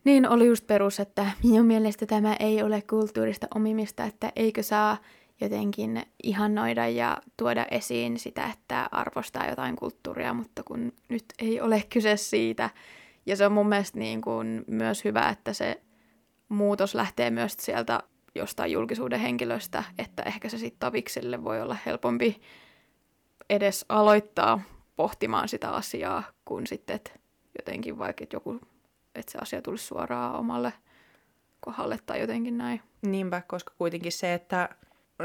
Niin 0.04 0.28
oli 0.28 0.46
just 0.46 0.66
perus, 0.66 1.00
että 1.00 1.26
minun 1.42 1.66
mielestä 1.66 2.06
tämä 2.06 2.36
ei 2.40 2.62
ole 2.62 2.82
kulttuurista 2.82 3.46
omimista, 3.54 4.04
että 4.04 4.32
eikö 4.36 4.62
saa 4.62 4.98
jotenkin 5.40 6.02
ihannoida 6.22 6.88
ja 6.88 7.18
tuoda 7.36 7.66
esiin 7.70 8.18
sitä, 8.18 8.50
että 8.52 8.88
arvostaa 8.92 9.48
jotain 9.48 9.76
kulttuuria, 9.76 10.34
mutta 10.34 10.62
kun 10.62 10.92
nyt 11.08 11.24
ei 11.38 11.60
ole 11.60 11.82
kyse 11.92 12.16
siitä. 12.16 12.70
Ja 13.26 13.36
se 13.36 13.46
on 13.46 13.52
mun 13.52 13.68
mielestä 13.68 13.98
niin 13.98 14.20
kuin 14.20 14.64
myös 14.66 15.04
hyvä, 15.04 15.28
että 15.28 15.52
se 15.52 15.80
muutos 16.48 16.94
lähtee 16.94 17.30
myös 17.30 17.56
sieltä 17.60 18.00
jostain 18.34 18.72
julkisuuden 18.72 19.20
henkilöstä, 19.20 19.84
että 19.98 20.22
ehkä 20.22 20.48
se 20.48 20.58
sitten 20.58 20.78
tavikselle 20.78 21.44
voi 21.44 21.60
olla 21.62 21.76
helpompi 21.86 22.40
edes 23.50 23.84
aloittaa 23.88 24.60
pohtimaan 24.96 25.48
sitä 25.48 25.70
asiaa, 25.70 26.22
kun 26.44 26.66
sitten 26.66 26.96
että 26.96 27.10
jotenkin 27.58 27.98
vaikka 27.98 28.24
että 28.24 28.36
joku, 28.36 28.60
että 29.14 29.32
se 29.32 29.38
asia 29.38 29.62
tulisi 29.62 29.86
suoraan 29.86 30.36
omalle 30.36 30.72
kohdalle 31.60 31.98
tai 32.06 32.20
jotenkin 32.20 32.58
näin. 32.58 32.80
Niinpä, 33.02 33.42
koska 33.46 33.72
kuitenkin 33.78 34.12
se, 34.12 34.34
että 34.34 34.68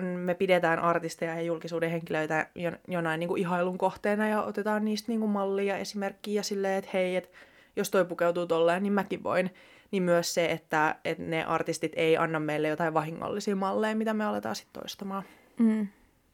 me 0.01 0.33
pidetään 0.33 0.79
artisteja 0.79 1.35
ja 1.35 1.41
julkisuuden 1.41 1.91
henkilöitä 1.91 2.47
jonain 2.87 3.19
niin 3.19 3.27
kuin 3.27 3.41
ihailun 3.41 3.77
kohteena 3.77 4.27
ja 4.27 4.43
otetaan 4.43 4.85
niistä 4.85 5.11
niin 5.11 5.19
kuin 5.19 5.31
mallia 5.31 5.77
esimerkkiä 5.77 6.43
silleen, 6.43 6.77
että 6.77 6.91
hei, 6.93 7.15
että 7.15 7.37
jos 7.75 7.91
toi 7.91 8.05
pukeutuu 8.05 8.47
tolleen, 8.47 8.83
niin 8.83 8.93
mäkin 8.93 9.23
voin. 9.23 9.49
Niin 9.91 10.03
myös 10.03 10.33
se, 10.33 10.45
että, 10.45 10.95
että 11.05 11.23
ne 11.23 11.43
artistit 11.43 11.91
ei 11.95 12.17
anna 12.17 12.39
meille 12.39 12.67
jotain 12.67 12.93
vahingollisia 12.93 13.55
malleja, 13.55 13.95
mitä 13.95 14.13
me 14.13 14.25
aletaan 14.25 14.55
sitten 14.55 14.81
toistamaan. 14.81 15.23
Mm. 15.59 15.87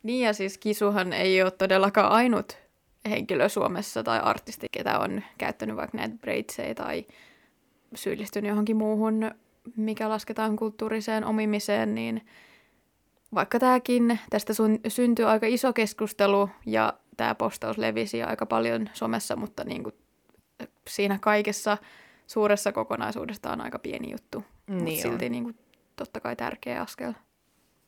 Niin 0.03 0.25
ja 0.25 0.33
siis 0.33 0.57
Kisuhan 0.57 1.13
ei 1.13 1.41
ole 1.41 1.51
todellakaan 1.51 2.11
ainut 2.11 2.57
henkilö 3.09 3.49
Suomessa 3.49 4.03
tai 4.03 4.19
artisti, 4.19 4.67
ketä 4.71 4.99
on 4.99 5.23
käyttänyt 5.37 5.75
vaikka 5.75 5.97
näitä 5.97 6.15
braidseja 6.21 6.75
tai 6.75 7.05
syyllistynyt 7.95 8.49
johonkin 8.49 8.77
muuhun, 8.77 9.31
mikä 9.75 10.09
lasketaan 10.09 10.55
kulttuuriseen 10.55 11.25
omimiseen, 11.25 11.95
niin 11.95 12.25
vaikka 13.35 13.59
tämäkin, 13.59 14.19
tästä 14.29 14.53
sun, 14.53 14.79
syntyi 14.87 15.25
aika 15.25 15.47
iso 15.47 15.73
keskustelu 15.73 16.49
ja 16.65 16.93
tämä 17.17 17.35
postaus 17.35 17.77
levisi 17.77 18.23
aika 18.23 18.45
paljon 18.45 18.89
somessa, 18.93 19.35
mutta 19.35 19.63
niin 19.63 19.83
kuin 19.83 19.95
siinä 20.87 21.19
kaikessa 21.21 21.77
suuressa 22.31 22.71
kokonaisuudessa 22.71 23.51
on 23.51 23.61
aika 23.61 23.79
pieni 23.79 24.11
juttu, 24.11 24.43
niin 24.67 24.83
mutta 24.83 25.01
silti 25.01 25.29
niin 25.29 25.43
kuin, 25.43 25.59
totta 25.95 26.19
kai 26.19 26.35
tärkeä 26.35 26.81
askel. 26.81 27.13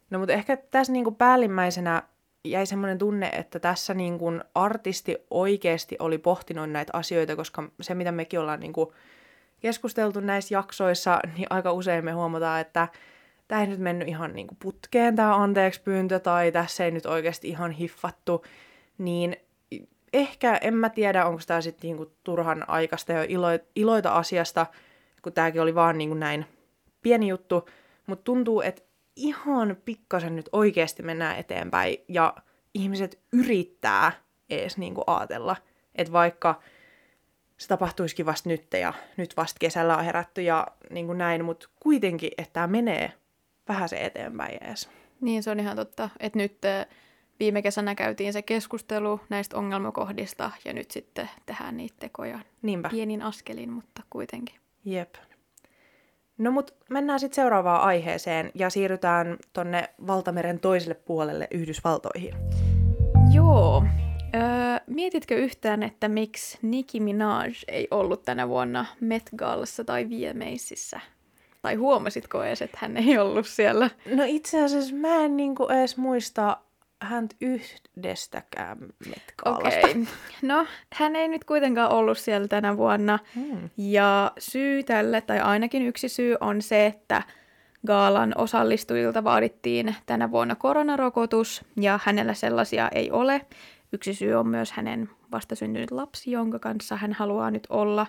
No 0.10 0.20
mutta 0.20 0.34
ehkä 0.34 0.58
tässä 0.58 0.94
niin 0.94 1.04
kuin 1.04 1.16
päällimmäisenä 1.16 2.04
jäi 2.46 2.66
semmoinen 2.66 2.98
tunne, 2.98 3.30
että 3.30 3.60
tässä 3.60 3.94
niin 3.94 4.20
kuin 4.20 4.44
artisti 4.56 5.18
oikeasti 5.30 5.96
oli 6.00 6.18
pohtinut 6.18 6.72
näitä 6.72 6.98
asioita, 6.98 7.36
koska 7.36 7.64
se 7.82 7.96
mitä 7.96 8.12
mekin 8.12 8.40
ollaan 8.40 8.60
niin 8.60 8.74
kuin 8.74 8.90
keskusteltu 9.60 10.20
näissä 10.20 10.56
jaksoissa, 10.56 11.20
niin 11.38 11.48
aika 11.50 11.72
usein 11.72 12.06
me 12.06 12.12
huomataan, 12.12 12.62
että 12.62 12.88
tämä 13.48 13.62
ei 13.62 13.68
nyt 13.68 13.80
mennyt 13.80 14.08
ihan 14.08 14.34
niin 14.34 14.48
kuin 14.48 14.58
putkeen 14.62 15.16
tämä 15.16 15.36
anteeksi 15.36 15.82
pyyntö 15.82 16.20
tai 16.20 16.52
tässä 16.52 16.86
ei 16.86 16.92
nyt 16.92 17.06
oikeasti 17.06 17.50
ihan 17.50 17.72
hiffattu, 17.72 18.46
niin 18.98 19.36
ehkä 20.14 20.58
en 20.58 20.74
mä 20.74 20.90
tiedä, 20.90 21.26
onko 21.26 21.42
tämä 21.48 21.62
sitten 21.62 21.88
niinku 21.88 22.12
turhan 22.24 22.70
aikaista 22.70 23.12
ja 23.12 23.24
ilo, 23.24 23.48
iloita 23.76 24.14
asiasta, 24.14 24.66
kun 25.22 25.34
tämäkin 25.34 25.62
oli 25.62 25.76
vaan 25.76 25.98
niinku 25.98 26.16
näin 26.16 26.46
pieni 27.02 27.28
juttu, 27.28 27.70
mutta 28.08 28.24
tuntuu, 28.24 28.62
että 28.62 28.82
ihan 29.16 29.78
pikkasen 29.86 30.36
nyt 30.36 30.50
oikeasti 30.52 31.04
mennään 31.04 31.38
eteenpäin 31.38 31.98
ja 32.08 32.34
ihmiset 32.74 33.20
yrittää 33.34 34.12
edes 34.50 34.78
niinku 34.78 35.04
ajatella, 35.08 35.56
että 35.96 36.14
vaikka 36.14 36.62
se 37.58 37.68
tapahtuisikin 37.68 38.26
vasta 38.26 38.50
nyt 38.50 38.68
ja 38.74 38.94
nyt 39.18 39.38
vasta 39.38 39.60
kesällä 39.60 39.98
on 39.98 40.06
herätty 40.06 40.42
ja 40.42 40.68
niin 40.90 41.06
kuin 41.06 41.18
näin, 41.18 41.46
mutta 41.46 41.70
kuitenkin, 41.80 42.32
että 42.38 42.54
tämä 42.54 42.68
menee 42.68 43.14
vähän 43.68 43.90
se 43.90 43.98
eteenpäin 43.98 44.64
edes. 44.64 44.90
Niin, 45.22 45.44
se 45.44 45.52
on 45.52 45.60
ihan 45.60 45.76
totta, 45.76 46.10
että 46.20 46.40
nyt 46.40 46.58
viime 47.40 47.62
kesänä 47.62 47.96
käytiin 47.96 48.34
se 48.34 48.42
keskustelu 48.42 49.20
näistä 49.30 49.58
ongelmakohdista 49.58 50.52
ja 50.66 50.74
nyt 50.74 50.92
sitten 50.92 51.30
tehdään 51.46 51.78
niitä 51.78 51.96
tekoja 52.00 52.40
Niinpä. 52.62 52.90
pienin 52.90 53.22
askelin, 53.22 53.72
mutta 53.72 54.02
kuitenkin. 54.10 54.56
Jep. 54.86 55.16
No 56.38 56.52
mut 56.52 56.76
mennään 56.90 57.20
sitten 57.20 57.36
seuraavaan 57.36 57.82
aiheeseen 57.82 58.52
ja 58.56 58.70
siirrytään 58.70 59.38
tonne 59.54 59.90
valtameren 60.08 60.60
toiselle 60.60 60.96
puolelle 60.96 61.48
Yhdysvaltoihin. 61.52 62.34
Joo. 63.34 63.84
Öö, 64.36 64.42
mietitkö 64.88 65.36
yhtään, 65.36 65.84
että 65.84 66.08
miksi 66.08 66.58
Nicki 66.62 67.00
Minaj 67.00 67.54
ei 67.68 67.88
ollut 67.92 68.24
tänä 68.24 68.48
vuonna 68.48 68.86
Met 69.00 69.24
Galassa 69.36 69.84
tai 69.84 70.10
Viemeisissä? 70.10 71.00
Tai 71.62 71.76
huomasitko 71.76 72.44
edes, 72.44 72.62
että 72.62 72.78
hän 72.82 72.98
ei 72.98 73.18
ollut 73.18 73.48
siellä? 73.48 73.90
No 74.16 74.24
itse 74.28 74.64
asiassa 74.64 74.96
mä 74.96 75.16
en 75.16 75.38
niinku 75.38 75.68
edes 75.68 75.98
muista 75.98 76.58
hän 77.04 77.30
yhdestäkään 77.42 78.78
metkaalasta. 79.08 79.88
Okay. 79.88 80.06
No, 80.42 80.66
hän 80.94 81.16
ei 81.16 81.28
nyt 81.28 81.44
kuitenkaan 81.44 81.92
ollut 81.92 82.18
siellä 82.18 82.48
tänä 82.48 82.78
vuonna. 82.78 83.20
Hmm. 83.36 83.70
Ja 83.78 84.32
syy 84.40 84.84
tälle, 84.84 85.22
tai 85.22 85.40
ainakin 85.40 85.82
yksi 85.88 86.10
syy, 86.10 86.36
on 86.40 86.62
se, 86.62 86.86
että 86.86 87.22
Gaalan 87.88 88.34
osallistujilta 88.38 89.24
vaadittiin 89.24 89.96
tänä 90.06 90.32
vuonna 90.32 90.56
koronarokotus, 90.56 91.66
ja 91.78 92.00
hänellä 92.04 92.34
sellaisia 92.34 92.90
ei 92.90 93.12
ole. 93.12 93.46
Yksi 93.94 94.14
syy 94.14 94.34
on 94.34 94.48
myös 94.48 94.72
hänen 94.72 95.10
vastasyntynyt 95.32 95.92
lapsi, 95.92 96.32
jonka 96.32 96.60
kanssa 96.60 96.96
hän 96.96 97.14
haluaa 97.14 97.52
nyt 97.52 97.68
olla. 97.70 98.08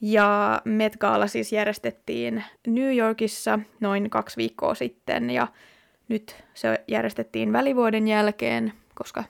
Ja 0.00 0.62
Met 0.64 0.96
Gala 0.96 1.26
siis 1.26 1.52
järjestettiin 1.52 2.44
New 2.66 2.96
Yorkissa 2.96 3.58
noin 3.80 4.10
kaksi 4.10 4.36
viikkoa 4.36 4.74
sitten, 4.74 5.30
ja 5.30 5.48
nyt 6.08 6.36
se 6.54 6.84
järjestettiin 6.88 7.52
välivuoden 7.52 8.08
jälkeen, 8.08 8.72
koska 8.94 9.24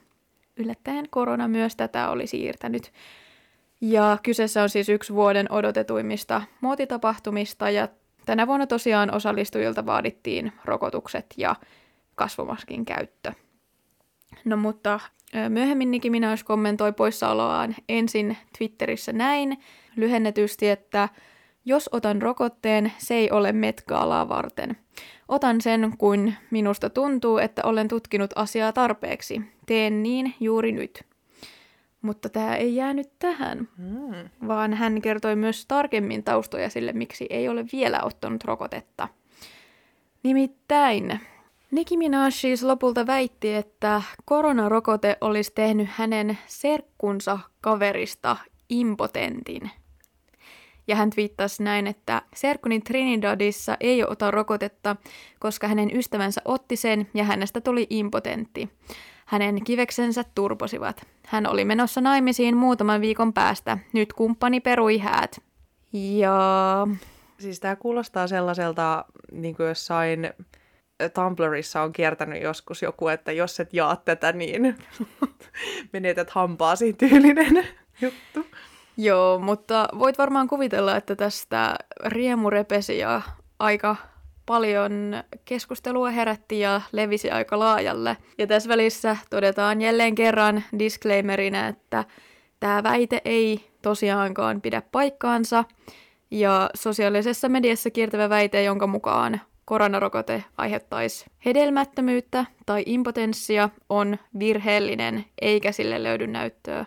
yllättäen 0.56 1.06
korona 1.10 1.48
myös 1.48 1.76
tätä 1.76 2.10
oli 2.10 2.26
siirtänyt. 2.26 2.92
Ja 3.80 4.18
kyseessä 4.22 4.62
on 4.62 4.68
siis 4.68 4.88
yksi 4.88 5.14
vuoden 5.14 5.52
odotetuimmista 5.52 6.42
muotitapahtumista 6.60 7.70
ja 7.70 7.88
tänä 8.26 8.46
vuonna 8.46 8.66
tosiaan 8.66 9.14
osallistujilta 9.14 9.86
vaadittiin 9.86 10.52
rokotukset 10.64 11.26
ja 11.36 11.56
kasvomaskin 12.14 12.84
käyttö. 12.84 13.32
No 14.44 14.56
mutta 14.56 15.00
myöhemmin 15.48 15.90
Nicki 15.90 16.10
Minaj 16.10 16.38
kommentoi 16.44 16.92
poissaoloaan 16.92 17.74
ensin 17.88 18.36
Twitterissä 18.58 19.12
näin 19.12 19.62
lyhennetysti, 19.96 20.68
että 20.68 21.08
jos 21.68 21.88
otan 21.92 22.22
rokotteen, 22.22 22.92
se 22.98 23.14
ei 23.14 23.30
ole 23.30 23.52
metkaalaa 23.52 24.28
varten. 24.28 24.76
Otan 25.28 25.60
sen, 25.60 25.94
kun 25.98 26.32
minusta 26.50 26.90
tuntuu, 26.90 27.38
että 27.38 27.62
olen 27.64 27.88
tutkinut 27.88 28.30
asiaa 28.36 28.72
tarpeeksi. 28.72 29.42
Teen 29.66 30.02
niin 30.02 30.34
juuri 30.40 30.72
nyt. 30.72 31.04
Mutta 32.02 32.28
tämä 32.28 32.56
ei 32.56 32.76
jäänyt 32.76 33.10
tähän, 33.18 33.68
mm. 33.76 34.48
vaan 34.48 34.74
hän 34.74 35.02
kertoi 35.02 35.36
myös 35.36 35.66
tarkemmin 35.66 36.24
taustoja 36.24 36.70
sille, 36.70 36.92
miksi 36.92 37.26
ei 37.30 37.48
ole 37.48 37.64
vielä 37.72 38.00
ottanut 38.02 38.44
rokotetta. 38.44 39.08
Nimittäin 40.22 41.20
Nicki 41.70 41.96
Minaj 41.96 42.30
siis 42.30 42.62
lopulta 42.62 43.06
väitti, 43.06 43.54
että 43.54 44.02
koronarokote 44.24 45.16
olisi 45.20 45.52
tehnyt 45.54 45.88
hänen 45.90 46.38
serkkunsa 46.46 47.38
kaverista 47.60 48.36
impotentin– 48.68 49.70
ja 50.88 50.96
hän 50.96 51.10
twiittasi 51.10 51.62
näin, 51.62 51.86
että 51.86 52.22
serkkuni 52.34 52.80
Trinidadissa 52.80 53.76
ei 53.80 54.04
ota 54.04 54.30
rokotetta, 54.30 54.96
koska 55.38 55.68
hänen 55.68 55.96
ystävänsä 55.96 56.40
otti 56.44 56.76
sen 56.76 57.08
ja 57.14 57.24
hänestä 57.24 57.60
tuli 57.60 57.86
impotentti. 57.90 58.68
Hänen 59.26 59.64
kiveksensä 59.64 60.24
turposivat. 60.34 61.06
Hän 61.26 61.46
oli 61.46 61.64
menossa 61.64 62.00
naimisiin 62.00 62.56
muutaman 62.56 63.00
viikon 63.00 63.32
päästä. 63.32 63.78
Nyt 63.92 64.12
kumppani 64.12 64.60
perui 64.60 64.98
häät. 64.98 65.42
Ja... 65.92 66.86
Siis 67.38 67.60
tämä 67.60 67.76
kuulostaa 67.76 68.26
sellaiselta, 68.26 69.04
niin 69.32 69.56
kuin 69.56 69.68
jossain 69.68 70.30
Tumblrissa 71.14 71.82
on 71.82 71.92
kiertänyt 71.92 72.42
joskus 72.42 72.82
joku, 72.82 73.08
että 73.08 73.32
jos 73.32 73.60
et 73.60 73.74
jaa 73.74 73.96
tätä, 73.96 74.32
niin 74.32 74.76
menetät 75.92 76.30
hampaasi 76.30 76.92
tyylinen 76.92 77.68
juttu. 78.02 78.46
Joo, 79.00 79.38
mutta 79.38 79.88
voit 79.98 80.18
varmaan 80.18 80.48
kuvitella, 80.48 80.96
että 80.96 81.16
tästä 81.16 81.74
riemu 82.06 82.50
repesi 82.50 82.98
ja 82.98 83.22
aika 83.58 83.96
paljon 84.46 85.22
keskustelua 85.44 86.10
herätti 86.10 86.60
ja 86.60 86.80
levisi 86.92 87.30
aika 87.30 87.58
laajalle. 87.58 88.16
Ja 88.38 88.46
tässä 88.46 88.68
välissä 88.68 89.16
todetaan 89.30 89.80
jälleen 89.80 90.14
kerran 90.14 90.62
disclaimerina, 90.78 91.66
että 91.66 92.04
tämä 92.60 92.82
väite 92.82 93.22
ei 93.24 93.70
tosiaankaan 93.82 94.60
pidä 94.60 94.82
paikkaansa. 94.92 95.64
Ja 96.30 96.70
sosiaalisessa 96.74 97.48
mediassa 97.48 97.90
kiertävä 97.90 98.28
väite, 98.28 98.62
jonka 98.62 98.86
mukaan 98.86 99.40
koronarokote 99.64 100.44
aiheuttaisi 100.56 101.26
hedelmättömyyttä 101.44 102.44
tai 102.66 102.82
impotenssia, 102.86 103.68
on 103.88 104.18
virheellinen 104.38 105.24
eikä 105.40 105.72
sille 105.72 106.02
löydy 106.02 106.26
näyttöä. 106.26 106.84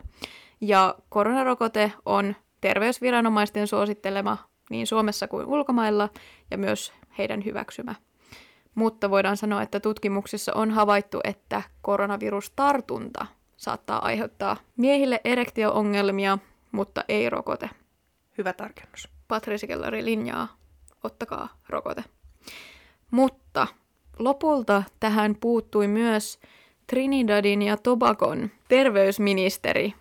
Ja 0.61 0.95
koronarokote 1.09 1.91
on 2.05 2.35
terveysviranomaisten 2.61 3.67
suosittelema 3.67 4.37
niin 4.69 4.87
Suomessa 4.87 5.27
kuin 5.27 5.45
ulkomailla 5.45 6.09
ja 6.51 6.57
myös 6.57 6.93
heidän 7.17 7.45
hyväksymä. 7.45 7.95
Mutta 8.75 9.09
voidaan 9.09 9.37
sanoa, 9.37 9.61
että 9.61 9.79
tutkimuksissa 9.79 10.51
on 10.55 10.71
havaittu, 10.71 11.19
että 11.23 11.61
koronavirustartunta 11.81 13.25
saattaa 13.57 14.05
aiheuttaa 14.05 14.57
miehille 14.77 15.21
erektio-ongelmia, 15.23 16.37
mutta 16.71 17.03
ei 17.07 17.29
rokote. 17.29 17.69
Hyvä 18.37 18.53
tarkennus. 18.53 19.09
Patricia 19.27 19.67
Kellari 19.67 20.05
linjaa, 20.05 20.47
ottakaa 21.03 21.47
rokote. 21.69 22.03
Mutta 23.11 23.67
lopulta 24.19 24.83
tähän 24.99 25.35
puuttui 25.35 25.87
myös 25.87 26.39
Trinidadin 26.87 27.61
ja 27.61 27.77
Tobagon 27.77 28.49
terveysministeri. 28.67 29.93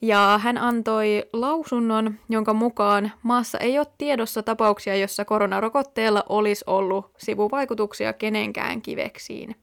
Ja 0.00 0.40
hän 0.42 0.58
antoi 0.58 1.24
lausunnon, 1.32 2.14
jonka 2.28 2.52
mukaan 2.54 3.12
maassa 3.22 3.58
ei 3.58 3.78
ole 3.78 3.86
tiedossa 3.98 4.42
tapauksia, 4.42 4.96
jossa 4.96 5.24
koronarokotteella 5.24 6.24
olisi 6.28 6.64
ollut 6.66 7.10
sivuvaikutuksia 7.18 8.12
kenenkään 8.12 8.82
kiveksiin. 8.82 9.56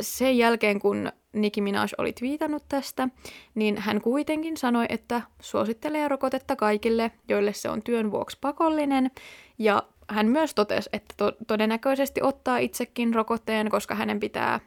Sen 0.00 0.38
jälkeen, 0.38 0.80
kun 0.80 1.12
Nicki 1.32 1.60
Minaj 1.60 1.88
oli 1.98 2.12
twiitannut 2.12 2.62
tästä, 2.68 3.08
niin 3.54 3.78
hän 3.78 4.00
kuitenkin 4.00 4.56
sanoi, 4.56 4.86
että 4.88 5.22
suosittelee 5.40 6.08
rokotetta 6.08 6.56
kaikille, 6.56 7.10
joille 7.28 7.52
se 7.52 7.68
on 7.70 7.82
työn 7.82 8.10
vuoksi 8.10 8.38
pakollinen, 8.40 9.10
ja 9.58 9.82
hän 10.08 10.26
myös 10.26 10.54
totesi, 10.54 10.90
että 10.92 11.14
to- 11.16 11.32
todennäköisesti 11.46 12.22
ottaa 12.22 12.58
itsekin 12.58 13.14
rokotteen, 13.14 13.68
koska 13.68 13.94
hänen 13.94 14.20
pitää 14.20 14.60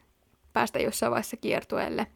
päästä 0.53 0.79
jossain 0.79 1.11
vaiheessa 1.11 1.37
kiertueelle. 1.37 2.07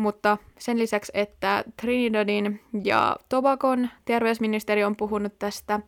Mutta 0.00 0.38
sen 0.58 0.78
lisäksi, 0.78 1.12
että 1.14 1.64
Trinidadin 1.80 2.60
ja 2.84 3.16
Tobagon 3.28 3.88
terveysministeri 4.04 4.84
on 4.84 4.96
puhunut 4.96 5.38
tästä, 5.38 5.80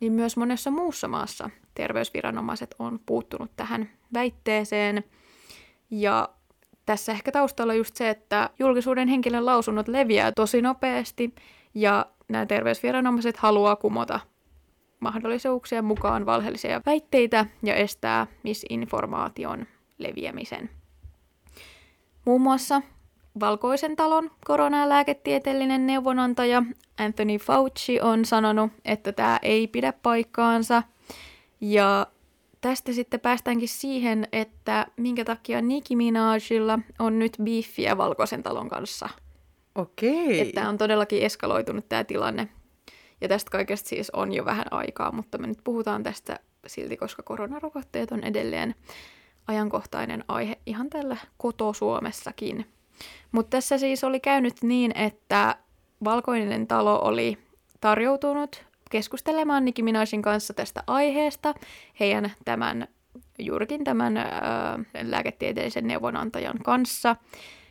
niin 0.00 0.12
myös 0.12 0.36
monessa 0.36 0.70
muussa 0.70 1.08
maassa 1.08 1.50
terveysviranomaiset 1.74 2.74
on 2.78 3.00
puuttunut 3.06 3.50
tähän 3.56 3.90
väitteeseen. 4.14 5.04
Ja 5.90 6.28
tässä 6.86 7.12
ehkä 7.12 7.32
taustalla 7.32 7.74
just 7.74 7.96
se, 7.96 8.10
että 8.10 8.50
julkisuuden 8.58 9.08
henkilön 9.08 9.46
lausunnot 9.46 9.88
leviää 9.88 10.32
tosi 10.32 10.62
nopeasti 10.62 11.34
ja 11.74 12.06
nämä 12.28 12.46
terveysviranomaiset 12.46 13.36
haluaa 13.36 13.76
kumota 13.76 14.20
mahdollisuuksien 15.00 15.84
mukaan 15.84 16.26
valheellisia 16.26 16.80
väitteitä 16.86 17.46
ja 17.62 17.74
estää 17.74 18.26
misinformaation 18.42 19.66
leviämisen. 19.98 20.70
Muun 22.24 22.40
muassa 22.40 22.82
Valkoisen 23.40 23.96
talon 23.96 24.30
koronalääketieteellinen 24.44 25.86
neuvonantaja 25.86 26.62
Anthony 26.98 27.38
Fauci 27.38 28.00
on 28.00 28.24
sanonut, 28.24 28.72
että 28.84 29.12
tämä 29.12 29.38
ei 29.42 29.66
pidä 29.66 29.92
paikkaansa. 29.92 30.82
Ja 31.60 32.06
tästä 32.60 32.92
sitten 32.92 33.20
päästäänkin 33.20 33.68
siihen, 33.68 34.28
että 34.32 34.86
minkä 34.96 35.24
takia 35.24 35.62
Nicki 35.62 35.96
Minajilla 35.96 36.78
on 36.98 37.18
nyt 37.18 37.36
biiffiä 37.42 37.96
Valkoisen 37.96 38.42
talon 38.42 38.68
kanssa. 38.68 39.08
Okei. 39.74 40.40
Että 40.40 40.68
on 40.68 40.78
todellakin 40.78 41.22
eskaloitunut 41.22 41.88
tämä 41.88 42.04
tilanne. 42.04 42.48
Ja 43.20 43.28
tästä 43.28 43.50
kaikesta 43.50 43.88
siis 43.88 44.10
on 44.10 44.32
jo 44.32 44.44
vähän 44.44 44.66
aikaa, 44.70 45.12
mutta 45.12 45.38
me 45.38 45.46
nyt 45.46 45.58
puhutaan 45.64 46.02
tästä 46.02 46.40
silti, 46.66 46.96
koska 46.96 47.22
koronarokotteet 47.22 48.12
on 48.12 48.24
edelleen 48.24 48.74
ajankohtainen 49.46 50.24
aihe 50.28 50.58
ihan 50.66 50.90
tällä 50.90 51.16
koto-Suomessakin. 51.38 52.66
Mutta 53.32 53.50
tässä 53.50 53.78
siis 53.78 54.04
oli 54.04 54.20
käynyt 54.20 54.54
niin, 54.62 54.96
että 54.96 55.56
Valkoinen 56.04 56.66
talo 56.66 57.00
oli 57.02 57.38
tarjoutunut 57.80 58.64
keskustelemaan 58.90 59.64
Nicki 59.64 59.82
Minajin 59.82 60.22
kanssa 60.22 60.54
tästä 60.54 60.82
aiheesta 60.86 61.54
heidän 62.00 62.32
tämän, 62.44 62.88
juurikin 63.38 63.84
tämän 63.84 64.16
ää, 64.16 64.78
lääketieteellisen 65.02 65.86
neuvonantajan 65.86 66.58
kanssa. 66.64 67.16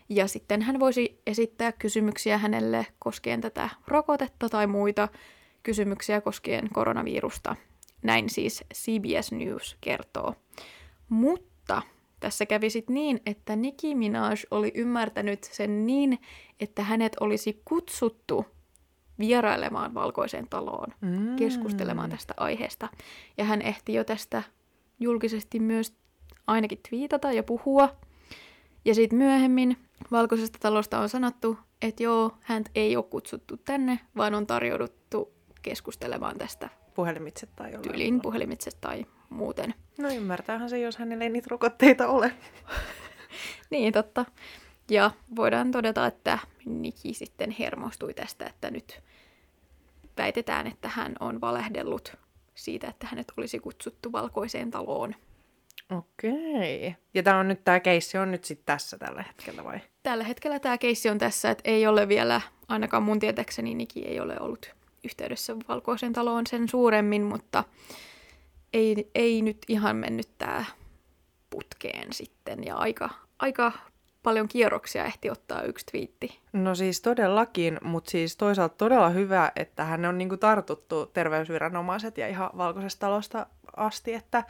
Ja 0.09 0.27
sitten 0.27 0.61
hän 0.61 0.79
voisi 0.79 1.21
esittää 1.27 1.71
kysymyksiä 1.71 2.37
hänelle 2.37 2.87
koskien 2.99 3.41
tätä 3.41 3.69
rokotetta 3.87 4.49
tai 4.49 4.67
muita 4.67 5.07
kysymyksiä 5.63 6.21
koskien 6.21 6.69
koronavirusta. 6.73 7.55
Näin 8.01 8.29
siis 8.29 8.63
CBS 8.73 9.31
News 9.31 9.77
kertoo. 9.81 10.35
Mutta 11.09 11.81
tässä 12.23 12.45
kävi 12.45 12.69
sitten 12.69 12.93
niin, 12.93 13.21
että 13.25 13.55
Nicki 13.55 13.95
Minaj 13.95 14.35
oli 14.51 14.71
ymmärtänyt 14.75 15.43
sen 15.43 15.85
niin, 15.85 16.19
että 16.59 16.83
hänet 16.83 17.15
olisi 17.19 17.61
kutsuttu 17.65 18.45
vierailemaan 19.19 19.93
valkoiseen 19.93 20.47
taloon 20.49 20.93
Mm. 21.01 21.35
keskustelemaan 21.35 22.09
tästä 22.09 22.33
aiheesta. 22.37 22.89
Ja 23.37 23.43
hän 23.45 23.61
ehti 23.61 23.93
jo 23.93 24.03
tästä 24.03 24.43
julkisesti 24.99 25.59
myös 25.59 25.93
ainakin 26.47 26.79
twiitata 26.89 27.31
ja 27.31 27.43
puhua. 27.43 27.95
Ja 28.85 28.95
sitten 28.95 29.17
myöhemmin 29.19 29.77
valkoisesta 30.11 30.59
talosta 30.61 30.99
on 30.99 31.09
sanottu, 31.09 31.57
että 31.81 32.03
joo, 32.03 32.31
hän 32.41 32.63
ei 32.75 32.95
ole 32.95 33.05
kutsuttu 33.09 33.57
tänne, 33.57 33.99
vaan 34.17 34.33
on 34.33 34.47
tarjouduttu 34.47 35.33
keskustelemaan 35.61 36.37
tästä 36.37 36.69
Puhelimitse 36.95 37.45
tai 37.55 37.67
jollain. 37.67 37.81
tyyliin 37.89 38.21
puhelimitse 38.21 38.71
tai 38.81 39.05
muuten. 39.33 39.73
No 39.97 40.09
ymmärtäähän 40.09 40.69
se, 40.69 40.79
jos 40.79 40.97
hänellä 40.97 41.23
ei 41.23 41.29
niitä 41.29 41.47
rokotteita 41.51 42.07
ole. 42.07 42.31
Niin, 43.69 43.93
totta. 43.93 44.25
Ja 44.89 45.11
voidaan 45.35 45.71
todeta, 45.71 46.07
että 46.07 46.39
Niki 46.65 47.13
sitten 47.13 47.51
hermostui 47.59 48.13
tästä, 48.13 48.45
että 48.45 48.71
nyt 48.71 49.01
väitetään, 50.17 50.67
että 50.67 50.89
hän 50.89 51.15
on 51.19 51.41
valehdellut 51.41 52.15
siitä, 52.55 52.87
että 52.87 53.07
hänet 53.07 53.31
olisi 53.37 53.59
kutsuttu 53.59 54.11
valkoiseen 54.11 54.71
taloon. 54.71 55.15
Okei. 55.91 56.95
Ja 57.13 57.23
tämä 57.23 57.39
on 57.39 57.47
nyt, 57.47 57.63
tämä 57.63 57.79
keissi 57.79 58.17
on 58.17 58.31
nyt 58.31 58.45
sitten 58.45 58.65
tässä 58.65 58.97
tällä 58.97 59.23
hetkellä 59.23 59.63
vai? 59.63 59.79
Tällä 60.03 60.23
hetkellä 60.23 60.59
tämä 60.59 60.77
keissi 60.77 61.09
on 61.09 61.17
tässä, 61.17 61.51
että 61.51 61.71
ei 61.71 61.87
ole 61.87 62.07
vielä, 62.07 62.41
ainakaan 62.67 63.03
mun 63.03 63.19
tietääkseni 63.19 63.73
Niki 63.73 64.05
ei 64.05 64.19
ole 64.19 64.39
ollut 64.39 64.75
yhteydessä 65.03 65.55
valkoiseen 65.67 66.13
taloon 66.13 66.47
sen 66.47 66.69
suuremmin, 66.69 67.21
mutta 67.23 67.63
ei, 68.73 69.11
ei 69.15 69.41
nyt 69.41 69.57
ihan 69.67 69.95
mennyt 69.95 70.29
tämä 70.37 70.65
putkeen 71.49 72.13
sitten. 72.13 72.63
Ja 72.63 72.75
aika, 72.75 73.09
aika 73.39 73.71
paljon 74.23 74.47
kierroksia 74.47 75.05
ehti 75.05 75.29
ottaa 75.29 75.61
yksi 75.61 75.85
twiitti. 75.85 76.39
No 76.53 76.75
siis 76.75 77.01
todellakin, 77.01 77.77
mutta 77.83 78.11
siis 78.11 78.37
toisaalta 78.37 78.75
todella 78.75 79.09
hyvä, 79.09 79.51
että 79.55 79.83
hän 79.83 80.05
on 80.05 80.17
niinku 80.17 80.37
tartuttu 80.37 81.05
terveysviranomaiset 81.05 82.17
ja 82.17 82.27
ihan 82.27 82.49
valkoisesta 82.57 82.99
talosta 82.99 83.45
asti, 83.75 84.13
että 84.13 84.43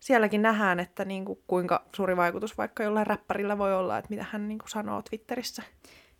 sielläkin 0.00 0.42
nähdään, 0.42 0.80
että 0.80 1.04
niinku 1.04 1.42
kuinka 1.46 1.84
suuri 1.96 2.16
vaikutus 2.16 2.58
vaikka 2.58 2.82
jollain 2.82 3.06
räppärillä 3.06 3.58
voi 3.58 3.74
olla, 3.74 3.98
että 3.98 4.10
mitä 4.10 4.26
hän 4.30 4.48
niinku 4.48 4.68
sanoo 4.68 5.02
Twitterissä. 5.02 5.62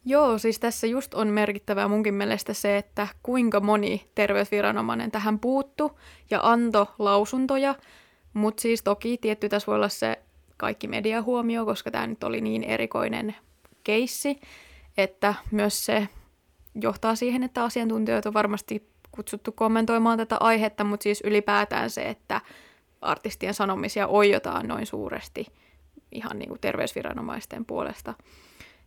Joo, 0.09 0.38
siis 0.38 0.59
tässä 0.59 0.87
just 0.87 1.14
on 1.14 1.29
merkittävää 1.29 1.88
munkin 1.88 2.14
mielestä 2.14 2.55
se, 2.55 2.77
että 2.77 3.09
kuinka 3.23 3.61
moni 3.61 4.11
terveysviranomainen 4.14 5.11
tähän 5.11 5.38
puuttu 5.38 5.99
ja 6.31 6.40
antoi 6.42 6.87
lausuntoja, 6.99 7.75
mutta 8.33 8.61
siis 8.61 8.83
toki 8.83 9.19
tietty 9.19 9.49
tässä 9.49 9.66
voi 9.66 9.77
olla 9.77 9.88
se 9.88 10.19
kaikki 10.57 10.88
mediahuomio, 10.88 11.64
koska 11.64 11.90
tämä 11.90 12.07
nyt 12.07 12.25
oli 12.25 12.40
niin 12.40 12.64
erikoinen 12.64 13.37
keissi, 13.85 14.40
että 14.97 15.35
myös 15.51 15.85
se 15.87 16.09
johtaa 16.75 17.14
siihen, 17.14 17.42
että 17.42 17.64
asiantuntijat 17.64 18.27
on 18.27 18.35
varmasti 18.35 18.88
kutsuttu 19.11 19.53
kommentoimaan 19.53 20.19
tätä 20.19 20.37
aihetta, 20.40 20.85
mutta 20.85 21.03
siis 21.03 21.21
ylipäätään 21.25 21.90
se, 21.90 22.09
että 22.09 22.40
artistien 23.01 23.55
sanomisia 23.55 24.07
oijotaan 24.07 24.69
noin 24.69 24.87
suuresti 24.87 25.47
ihan 26.12 26.38
niin 26.38 26.49
kuin 26.49 26.61
terveysviranomaisten 26.61 27.64
puolesta. 27.64 28.14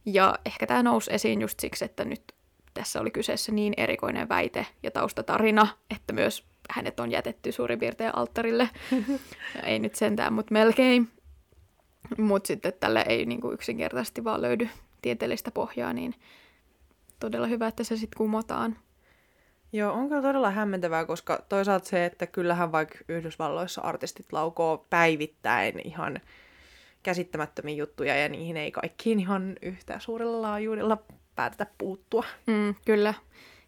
Ja 0.05 0.39
ehkä 0.45 0.67
tämä 0.67 0.83
nousi 0.83 1.13
esiin 1.13 1.41
just 1.41 1.59
siksi, 1.59 1.85
että 1.85 2.05
nyt 2.05 2.35
tässä 2.73 3.01
oli 3.01 3.11
kyseessä 3.11 3.51
niin 3.51 3.73
erikoinen 3.77 4.29
väite 4.29 4.65
ja 4.83 4.91
taustatarina, 4.91 5.67
että 5.95 6.13
myös 6.13 6.45
hänet 6.69 6.99
on 6.99 7.11
jätetty 7.11 7.51
suurin 7.51 7.79
piirtein 7.79 8.15
alttarille. 8.15 8.69
ei 9.63 9.79
nyt 9.79 9.95
sentään, 9.95 10.33
mutta 10.33 10.53
melkein. 10.53 11.09
Mutta 12.17 12.47
sitten 12.47 12.73
tälle 12.79 13.05
ei 13.07 13.25
niinku 13.25 13.51
yksinkertaisesti 13.51 14.23
vaan 14.23 14.41
löydy 14.41 14.69
tieteellistä 15.01 15.51
pohjaa, 15.51 15.93
niin 15.93 16.15
todella 17.19 17.47
hyvä, 17.47 17.67
että 17.67 17.83
se 17.83 17.97
sitten 17.97 18.17
kumotaan. 18.17 18.77
Joo, 19.73 19.93
on 19.93 20.09
kyllä 20.09 20.21
todella 20.21 20.51
hämmentävää, 20.51 21.05
koska 21.05 21.45
toisaalta 21.49 21.87
se, 21.87 22.05
että 22.05 22.27
kyllähän 22.27 22.71
vaikka 22.71 22.97
Yhdysvalloissa 23.07 23.81
artistit 23.81 24.33
laukoo 24.33 24.85
päivittäin 24.89 25.81
ihan 25.83 26.19
käsittämättömiä 27.03 27.75
juttuja 27.75 28.15
ja 28.15 28.29
niihin 28.29 28.57
ei 28.57 28.71
kaikkiin 28.71 29.19
ihan 29.19 29.55
yhtä 29.61 29.99
suurella 29.99 30.41
laajuudella 30.41 30.97
päätetä 31.35 31.67
puuttua. 31.77 32.23
Mm, 32.47 32.75
kyllä. 32.85 33.13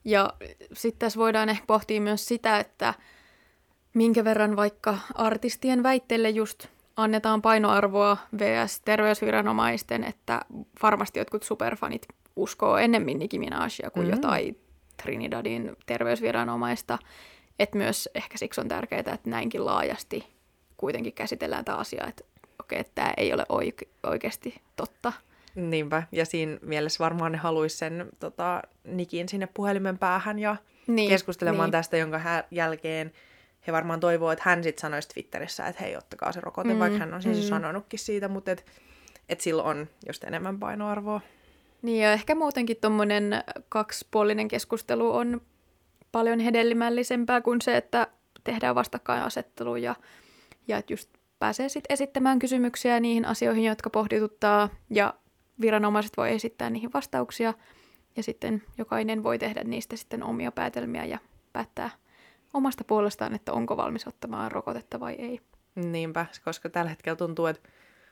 Ja 0.05 0.33
sitten 0.73 0.99
tässä 0.99 1.19
voidaan 1.19 1.49
ehkä 1.49 1.65
pohtia 1.67 2.01
myös 2.01 2.27
sitä, 2.27 2.59
että 2.59 2.93
minkä 3.93 4.23
verran 4.23 4.55
vaikka 4.55 4.97
artistien 5.15 5.83
väitteille 5.83 6.29
just 6.29 6.67
annetaan 6.97 7.41
painoarvoa 7.41 8.17
vs. 8.37 8.79
terveysviranomaisten, 8.85 10.03
että 10.03 10.41
varmasti 10.83 11.19
jotkut 11.19 11.43
superfanit 11.43 12.07
uskoo 12.35 12.77
ennemmin 12.77 13.19
Nicki 13.19 13.39
Minajia 13.39 13.91
kuin 13.93 14.05
Mm. 14.05 14.11
mm. 14.11 14.15
jotain 14.15 14.59
Trinidadin 15.03 15.77
terveysviranomaista. 15.85 16.97
Että 17.59 17.77
myös 17.77 18.09
ehkä 18.15 18.37
siksi 18.37 18.61
on 18.61 18.67
tärkeää, 18.67 18.99
että 18.99 19.29
näinkin 19.29 19.65
laajasti 19.65 20.27
kuitenkin 20.77 21.13
käsitellään 21.13 21.65
tämä 21.65 21.77
asia, 21.77 22.07
että 22.07 22.23
okei, 22.71 22.79
että 22.79 22.95
tämä 22.95 23.13
ei 23.17 23.33
ole 23.33 23.45
oike- 23.49 23.89
oikeasti 24.03 24.61
totta. 24.75 25.13
Niinpä, 25.55 26.03
ja 26.11 26.25
siinä 26.25 26.57
mielessä 26.61 27.03
varmaan 27.03 27.31
ne 27.31 27.37
haluaisi 27.37 27.77
sen 27.77 28.09
tota, 28.19 28.61
Nikin 28.83 29.29
sinne 29.29 29.47
puhelimen 29.53 29.97
päähän 29.97 30.39
ja 30.39 30.55
niin, 30.87 31.09
keskustelemaan 31.09 31.67
niin. 31.67 31.71
tästä, 31.71 31.97
jonka 31.97 32.17
hä- 32.17 32.43
jälkeen 32.51 33.11
he 33.67 33.71
varmaan 33.71 33.99
toivoo, 33.99 34.31
että 34.31 34.43
hän 34.45 34.63
sitten 34.63 34.81
sanoisi 34.81 35.09
Twitterissä, 35.09 35.67
että 35.67 35.83
hei, 35.83 35.97
ottakaa 35.97 36.31
se 36.31 36.41
rokote, 36.41 36.73
mm, 36.73 36.79
vaikka 36.79 36.99
hän 36.99 37.13
on 37.13 37.21
siis 37.21 37.37
mm. 37.37 37.49
sanonutkin 37.49 37.99
siitä, 37.99 38.27
mutta 38.27 38.51
että 38.51 38.63
et 39.29 39.41
sillä 39.41 39.63
on 39.63 39.87
just 40.07 40.23
enemmän 40.23 40.59
painoarvoa. 40.59 41.21
Niin 41.81 42.03
ja 42.03 42.13
ehkä 42.13 42.35
muutenkin 42.35 42.77
tuommoinen 42.81 43.43
kaksipuolinen 43.69 44.47
keskustelu 44.47 45.15
on 45.15 45.41
paljon 46.11 46.39
hedelmällisempää 46.39 47.41
kuin 47.41 47.61
se, 47.61 47.77
että 47.77 48.07
tehdään 48.43 48.75
vastakkainasettelu 48.75 49.75
ja, 49.75 49.95
ja 50.67 50.77
että 50.77 50.93
just 50.93 51.09
pääsee 51.41 51.69
sitten 51.69 51.93
esittämään 51.93 52.39
kysymyksiä 52.39 52.99
niihin 52.99 53.25
asioihin, 53.25 53.63
jotka 53.63 53.89
pohdituttaa 53.89 54.69
ja 54.89 55.13
viranomaiset 55.61 56.17
voi 56.17 56.31
esittää 56.31 56.69
niihin 56.69 56.93
vastauksia 56.93 57.53
ja 58.15 58.23
sitten 58.23 58.63
jokainen 58.77 59.23
voi 59.23 59.39
tehdä 59.39 59.63
niistä 59.63 59.95
sitten 59.95 60.23
omia 60.23 60.51
päätelmiä 60.51 61.05
ja 61.05 61.19
päättää 61.53 61.89
omasta 62.53 62.83
puolestaan, 62.83 63.35
että 63.35 63.53
onko 63.53 63.77
valmis 63.77 64.07
ottamaan 64.07 64.51
rokotetta 64.51 64.99
vai 64.99 65.13
ei. 65.13 65.39
Niinpä, 65.75 66.25
koska 66.45 66.69
tällä 66.69 66.89
hetkellä 66.89 67.15
tuntuu, 67.15 67.45
että 67.45 67.69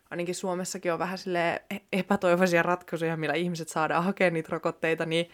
ainakin 0.09 0.35
Suomessakin 0.35 0.93
on 0.93 0.99
vähän 0.99 1.17
sille 1.17 1.63
epätoivoisia 1.93 2.63
ratkaisuja, 2.63 3.17
millä 3.17 3.33
ihmiset 3.33 3.69
saadaan 3.69 4.03
hakea 4.03 4.29
niitä 4.29 4.49
rokotteita, 4.51 5.05
niin 5.05 5.29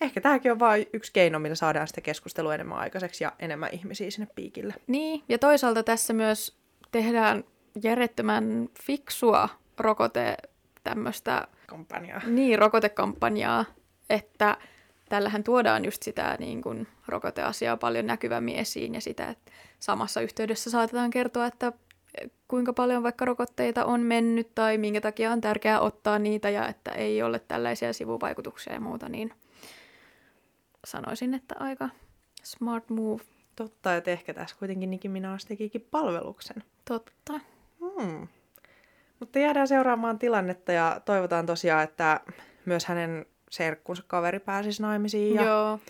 ehkä 0.00 0.20
tämäkin 0.20 0.52
on 0.52 0.58
vain 0.58 0.86
yksi 0.92 1.12
keino, 1.12 1.38
millä 1.38 1.54
saadaan 1.54 1.88
sitä 1.88 2.00
keskustelua 2.00 2.54
enemmän 2.54 2.78
aikaiseksi 2.78 3.24
ja 3.24 3.32
enemmän 3.38 3.70
ihmisiä 3.72 4.10
sinne 4.10 4.28
piikille. 4.34 4.74
Niin, 4.86 5.22
ja 5.28 5.38
toisaalta 5.38 5.82
tässä 5.82 6.12
myös 6.12 6.63
tehdään 6.94 7.44
järjettömän 7.82 8.68
fiksua 8.82 9.48
rokote 9.78 10.36
tämmöistä... 10.84 11.48
Kampanjaa. 11.66 12.20
Niin, 12.26 12.58
rokotekampanjaa, 12.58 13.64
että 14.10 14.56
tällähän 15.08 15.44
tuodaan 15.44 15.84
just 15.84 16.02
sitä 16.02 16.36
niin 16.38 16.62
kuin, 16.62 16.88
rokoteasiaa 17.08 17.76
paljon 17.76 18.06
näkyvämmin 18.06 18.56
esiin 18.56 18.94
ja 18.94 19.00
sitä, 19.00 19.28
että 19.28 19.52
samassa 19.80 20.20
yhteydessä 20.20 20.70
saatetaan 20.70 21.10
kertoa, 21.10 21.46
että 21.46 21.72
kuinka 22.48 22.72
paljon 22.72 23.02
vaikka 23.02 23.24
rokotteita 23.24 23.84
on 23.84 24.00
mennyt 24.00 24.54
tai 24.54 24.78
minkä 24.78 25.00
takia 25.00 25.32
on 25.32 25.40
tärkeää 25.40 25.80
ottaa 25.80 26.18
niitä 26.18 26.50
ja 26.50 26.68
että 26.68 26.90
ei 26.90 27.22
ole 27.22 27.38
tällaisia 27.38 27.92
sivuvaikutuksia 27.92 28.72
ja 28.72 28.80
muuta, 28.80 29.08
niin 29.08 29.32
sanoisin, 30.84 31.34
että 31.34 31.54
aika 31.58 31.88
smart 32.42 32.90
move. 32.90 33.33
Totta, 33.56 33.96
että 33.96 34.10
ehkä 34.10 34.34
tässä 34.34 34.56
kuitenkin 34.58 34.90
Nicki 34.90 35.08
Minaj 35.08 35.38
tekikin 35.48 35.88
palveluksen. 35.90 36.64
Totta. 36.84 37.40
Hmm. 37.80 38.28
Mutta 39.20 39.38
jäädään 39.38 39.68
seuraamaan 39.68 40.18
tilannetta 40.18 40.72
ja 40.72 41.00
toivotaan 41.04 41.46
tosiaan, 41.46 41.84
että 41.84 42.20
myös 42.64 42.84
hänen 42.84 43.26
serkkunsa 43.50 44.02
kaveri 44.06 44.40
pääsisi 44.40 44.82
naimisiin. 44.82 45.34
Ja 45.34 45.42
Joo. 45.44 45.80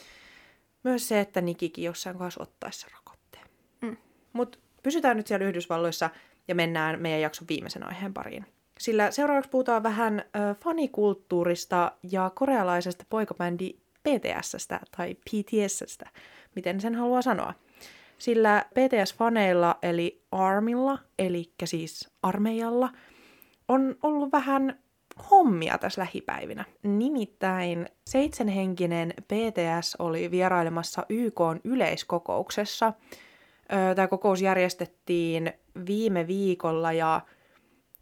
Myös 0.82 1.08
se, 1.08 1.20
että 1.20 1.40
Nikikin 1.40 1.84
jossain 1.84 2.18
kanssa 2.18 2.42
ottaisi 2.42 2.80
sen 2.80 2.90
rokotteen. 2.96 3.46
Mm. 3.80 3.96
Mutta 4.32 4.58
pysytään 4.82 5.16
nyt 5.16 5.26
siellä 5.26 5.46
Yhdysvalloissa 5.46 6.10
ja 6.48 6.54
mennään 6.54 7.00
meidän 7.00 7.20
jakson 7.20 7.48
viimeisen 7.48 7.88
aiheen 7.88 8.14
pariin. 8.14 8.46
Sillä 8.78 9.10
seuraavaksi 9.10 9.50
puhutaan 9.50 9.82
vähän 9.82 10.18
äh, 10.20 10.56
fanikulttuurista 10.64 11.92
ja 12.10 12.30
korealaisesta 12.34 13.04
poikabändi 13.08 13.70
PTSstä 14.02 14.80
tai 14.96 15.14
PTSstä, 15.14 16.10
miten 16.54 16.80
sen 16.80 16.94
haluaa 16.94 17.22
sanoa. 17.22 17.54
Sillä 18.18 18.64
PTS-faneilla 18.70 19.78
eli 19.82 20.22
ARMilla, 20.32 20.98
eli 21.18 21.52
siis 21.64 22.10
armeijalla, 22.22 22.90
on 23.68 23.96
ollut 24.02 24.32
vähän 24.32 24.78
hommia 25.30 25.78
tässä 25.78 26.00
lähipäivinä. 26.00 26.64
Nimittäin 26.82 27.88
seitsemänhenkinen 28.06 29.14
PTS 29.22 29.96
oli 29.98 30.30
vierailemassa 30.30 31.06
YK 31.08 31.40
yleiskokouksessa. 31.64 32.92
Tämä 33.96 34.08
kokous 34.08 34.42
järjestettiin 34.42 35.52
viime 35.86 36.26
viikolla 36.26 36.92
ja 36.92 37.20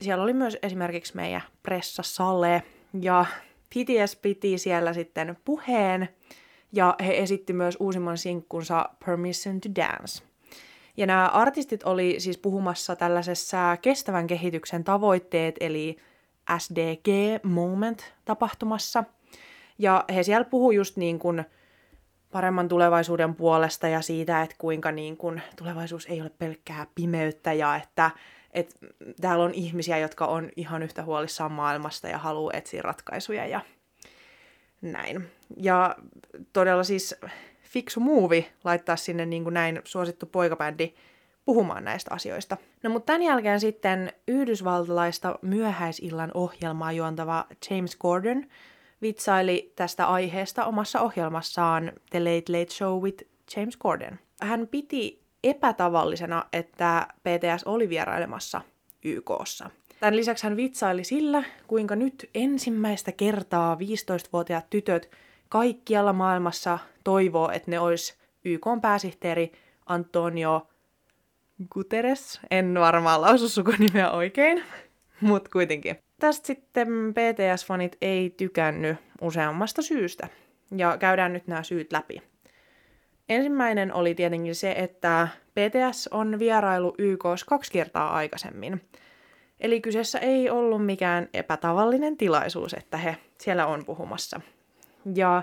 siellä 0.00 0.24
oli 0.24 0.32
myös 0.32 0.58
esimerkiksi 0.62 1.16
meidän 1.16 1.42
pressa 1.62 2.02
Sale 2.02 2.62
ja 3.00 3.24
PTS 3.68 4.16
piti 4.16 4.58
siellä 4.58 4.92
sitten 4.92 5.36
puheen 5.44 6.08
ja 6.72 6.94
he 7.06 7.18
esitti 7.18 7.52
myös 7.52 7.76
uusimman 7.80 8.18
sinkkunsa 8.18 8.88
Permission 9.06 9.60
to 9.60 9.68
Dance. 9.76 10.24
Ja 10.96 11.06
nämä 11.06 11.28
artistit 11.28 11.82
oli 11.82 12.14
siis 12.18 12.38
puhumassa 12.38 12.96
tällaisessa 12.96 13.76
kestävän 13.82 14.26
kehityksen 14.26 14.84
tavoitteet, 14.84 15.54
eli 15.60 15.96
SDG 16.58 17.08
Moment-tapahtumassa. 17.42 19.04
Ja 19.78 20.04
he 20.14 20.22
siellä 20.22 20.44
puhuu 20.44 20.72
just 20.72 20.96
niin 20.96 21.18
kuin 21.18 21.44
paremman 22.32 22.68
tulevaisuuden 22.68 23.34
puolesta 23.34 23.88
ja 23.88 24.00
siitä, 24.00 24.42
että 24.42 24.56
kuinka 24.58 24.92
niin 24.92 25.16
kuin 25.16 25.42
tulevaisuus 25.56 26.06
ei 26.06 26.20
ole 26.20 26.30
pelkkää 26.38 26.86
pimeyttä 26.94 27.52
ja 27.52 27.76
että, 27.76 28.10
että 28.50 28.74
täällä 29.20 29.44
on 29.44 29.54
ihmisiä, 29.54 29.98
jotka 29.98 30.26
on 30.26 30.50
ihan 30.56 30.82
yhtä 30.82 31.02
huolissaan 31.02 31.52
maailmasta 31.52 32.08
ja 32.08 32.18
haluaa 32.18 32.56
etsiä 32.56 32.82
ratkaisuja 32.82 33.46
ja 33.46 33.60
näin. 34.82 35.30
Ja 35.56 35.96
todella 36.52 36.84
siis 36.84 37.14
fiksu 37.62 38.00
muuvi 38.00 38.48
laittaa 38.64 38.96
sinne 38.96 39.26
niin 39.26 39.42
kuin 39.42 39.54
näin 39.54 39.80
suosittu 39.84 40.26
poikabändi 40.26 40.94
puhumaan 41.44 41.84
näistä 41.84 42.14
asioista. 42.14 42.56
No 42.82 42.90
mutta 42.90 43.06
tämän 43.06 43.22
jälkeen 43.22 43.60
sitten 43.60 44.12
yhdysvaltalaista 44.28 45.38
myöhäisillan 45.42 46.30
ohjelmaa 46.34 46.92
juontava 46.92 47.46
James 47.70 47.96
Gordon 47.96 48.44
vitsaili 49.02 49.72
tästä 49.76 50.06
aiheesta 50.06 50.64
omassa 50.64 51.00
ohjelmassaan 51.00 51.92
The 52.10 52.20
Late 52.20 52.58
Late 52.58 52.70
Show 52.70 53.02
with 53.02 53.24
James 53.56 53.76
Gordon. 53.76 54.18
Hän 54.40 54.68
piti 54.68 55.22
epätavallisena, 55.44 56.44
että 56.52 57.06
PTS 57.20 57.64
oli 57.64 57.88
vierailemassa 57.88 58.60
YKssa. 59.04 59.70
Tämän 60.02 60.16
lisäksi 60.16 60.44
hän 60.44 60.56
vitsaili 60.56 61.04
sillä, 61.04 61.42
kuinka 61.66 61.96
nyt 61.96 62.30
ensimmäistä 62.34 63.12
kertaa 63.12 63.74
15-vuotiaat 63.74 64.70
tytöt 64.70 65.10
kaikkialla 65.48 66.12
maailmassa 66.12 66.78
toivoo, 67.04 67.50
että 67.50 67.70
ne 67.70 67.80
olisi 67.80 68.14
YK 68.44 68.66
pääsihteeri 68.82 69.52
Antonio 69.86 70.66
Guterres. 71.70 72.40
En 72.50 72.74
varmaan 72.80 73.20
lausu 73.20 73.48
sukunimeä 73.48 74.10
oikein, 74.10 74.64
mutta 75.20 75.50
kuitenkin. 75.52 75.98
Tästä 76.20 76.46
sitten 76.46 76.88
PTS-fanit 76.88 77.96
ei 78.00 78.30
tykännyt 78.30 78.96
useammasta 79.20 79.82
syystä, 79.82 80.28
ja 80.76 80.96
käydään 80.98 81.32
nyt 81.32 81.46
nämä 81.46 81.62
syyt 81.62 81.92
läpi. 81.92 82.22
Ensimmäinen 83.28 83.94
oli 83.94 84.14
tietenkin 84.14 84.54
se, 84.54 84.72
että 84.72 85.28
PTS 85.50 86.08
on 86.08 86.38
vierailu 86.38 86.94
YKs 86.98 87.44
kaksi 87.46 87.72
kertaa 87.72 88.14
aikaisemmin. 88.16 88.80
Eli 89.62 89.80
kyseessä 89.80 90.18
ei 90.18 90.50
ollut 90.50 90.86
mikään 90.86 91.28
epätavallinen 91.34 92.16
tilaisuus, 92.16 92.74
että 92.74 92.96
he 92.96 93.16
siellä 93.38 93.66
on 93.66 93.84
puhumassa. 93.84 94.40
Ja 95.14 95.42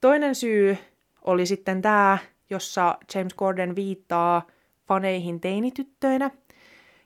toinen 0.00 0.34
syy 0.34 0.78
oli 1.24 1.46
sitten 1.46 1.82
tämä, 1.82 2.18
jossa 2.50 2.98
James 3.14 3.34
Gordon 3.34 3.76
viittaa 3.76 4.46
faneihin 4.88 5.40
teinityttöinä 5.40 6.30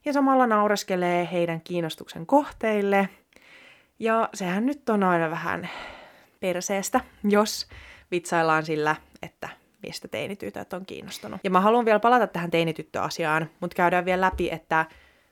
ja 0.04 0.12
samalla 0.12 0.46
naureskelee 0.46 1.28
heidän 1.32 1.60
kiinnostuksen 1.60 2.26
kohteille. 2.26 3.08
Ja 3.98 4.28
sehän 4.34 4.66
nyt 4.66 4.88
on 4.88 5.02
aina 5.02 5.30
vähän 5.30 5.68
perseestä, 6.40 7.00
jos 7.24 7.66
vitsaillaan 8.10 8.64
sillä, 8.64 8.96
että 9.22 9.48
mistä 9.82 10.08
teinitytöt 10.08 10.72
on 10.72 10.86
kiinnostunut. 10.86 11.40
Ja 11.44 11.50
mä 11.50 11.60
haluan 11.60 11.84
vielä 11.84 12.00
palata 12.00 12.26
tähän 12.26 12.50
teinityttöasiaan, 12.50 13.50
mutta 13.60 13.74
käydään 13.74 14.04
vielä 14.04 14.20
läpi, 14.20 14.50
että 14.52 14.86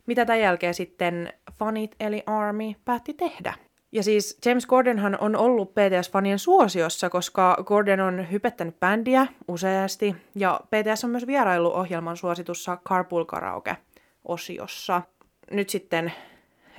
mitä 0.07 0.25
tämän 0.25 0.41
jälkeen 0.41 0.75
sitten 0.75 1.33
fanit 1.59 1.95
eli 2.01 2.23
Army 2.27 2.73
päätti 2.85 3.15
tehdä. 3.15 3.55
Ja 3.93 4.03
siis 4.03 4.39
James 4.47 4.67
Gordonhan 4.67 5.19
on 5.21 5.37
ollut 5.37 5.71
PTS-fanien 5.71 6.39
suosiossa, 6.39 7.11
koska 7.11 7.57
Gordon 7.65 8.01
on 8.01 8.31
hypettänyt 8.31 8.81
bändiä 8.81 9.27
useasti, 9.49 10.17
ja 10.35 10.61
PTS 10.67 11.05
on 11.05 11.11
myös 11.11 11.27
vierailu 11.27 11.73
ohjelman 11.73 12.17
suositussa 12.17 12.79
Carpool 12.89 13.25
Karaoke-osiossa. 13.25 15.03
Nyt 15.51 15.71
sitten 15.71 16.13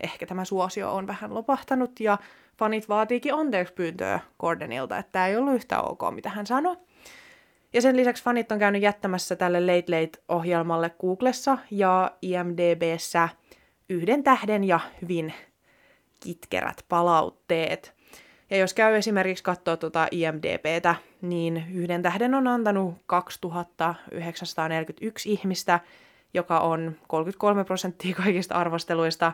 ehkä 0.03 0.25
tämä 0.25 0.45
suosio 0.45 0.93
on 0.93 1.07
vähän 1.07 1.33
lopahtanut, 1.33 1.99
ja 1.99 2.17
fanit 2.57 2.89
vaatiikin 2.89 3.33
anteeksi 3.33 3.73
pyyntöä 3.73 4.19
Gordonilta, 4.39 4.97
että 4.97 5.11
tämä 5.11 5.27
ei 5.27 5.38
ollut 5.38 5.55
yhtä 5.55 5.81
ok, 5.81 6.01
mitä 6.11 6.29
hän 6.29 6.47
sanoi. 6.47 6.77
Ja 7.75 7.81
sen 7.81 7.97
lisäksi 7.97 8.23
fanit 8.23 8.51
on 8.51 8.59
käynyt 8.59 8.81
jättämässä 8.81 9.35
tälle 9.35 9.59
Late 9.59 9.99
Late-ohjelmalle 9.99 10.89
Googlessa 10.89 11.57
ja 11.71 12.11
IMDBssä 12.21 13.29
yhden 13.89 14.23
tähden 14.23 14.63
ja 14.63 14.79
hyvin 15.01 15.33
kitkerät 16.19 16.85
palautteet. 16.89 17.95
Ja 18.49 18.57
jos 18.57 18.73
käy 18.73 18.95
esimerkiksi 18.95 19.43
katsoa 19.43 19.77
tuota 19.77 20.07
IMDBtä, 20.11 20.95
niin 21.21 21.63
yhden 21.73 22.01
tähden 22.01 22.35
on 22.35 22.47
antanut 22.47 22.95
2941 23.05 25.31
ihmistä, 25.31 25.79
joka 26.33 26.59
on 26.59 26.95
33 27.07 27.63
prosenttia 27.63 28.15
kaikista 28.15 28.55
arvosteluista. 28.55 29.33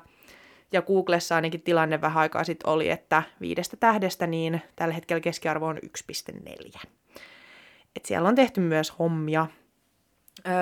Ja 0.72 0.82
Googlessa 0.82 1.36
ainakin 1.36 1.62
tilanne 1.62 2.02
vähän 2.02 2.22
aikaa 2.22 2.44
sitten 2.44 2.70
oli, 2.70 2.90
että 2.90 3.24
viidestä 3.42 3.78
tähdestä 3.78 4.28
niin 4.28 4.62
tällä 4.76 4.94
hetkellä 4.94 5.22
keskiarvo 5.22 5.68
on 5.68 5.78
1,4. 5.78 7.01
Et 7.96 8.06
siellä 8.06 8.30
on 8.30 8.36
tehty 8.36 8.62
myös 8.62 9.00
hommia. 9.00 9.48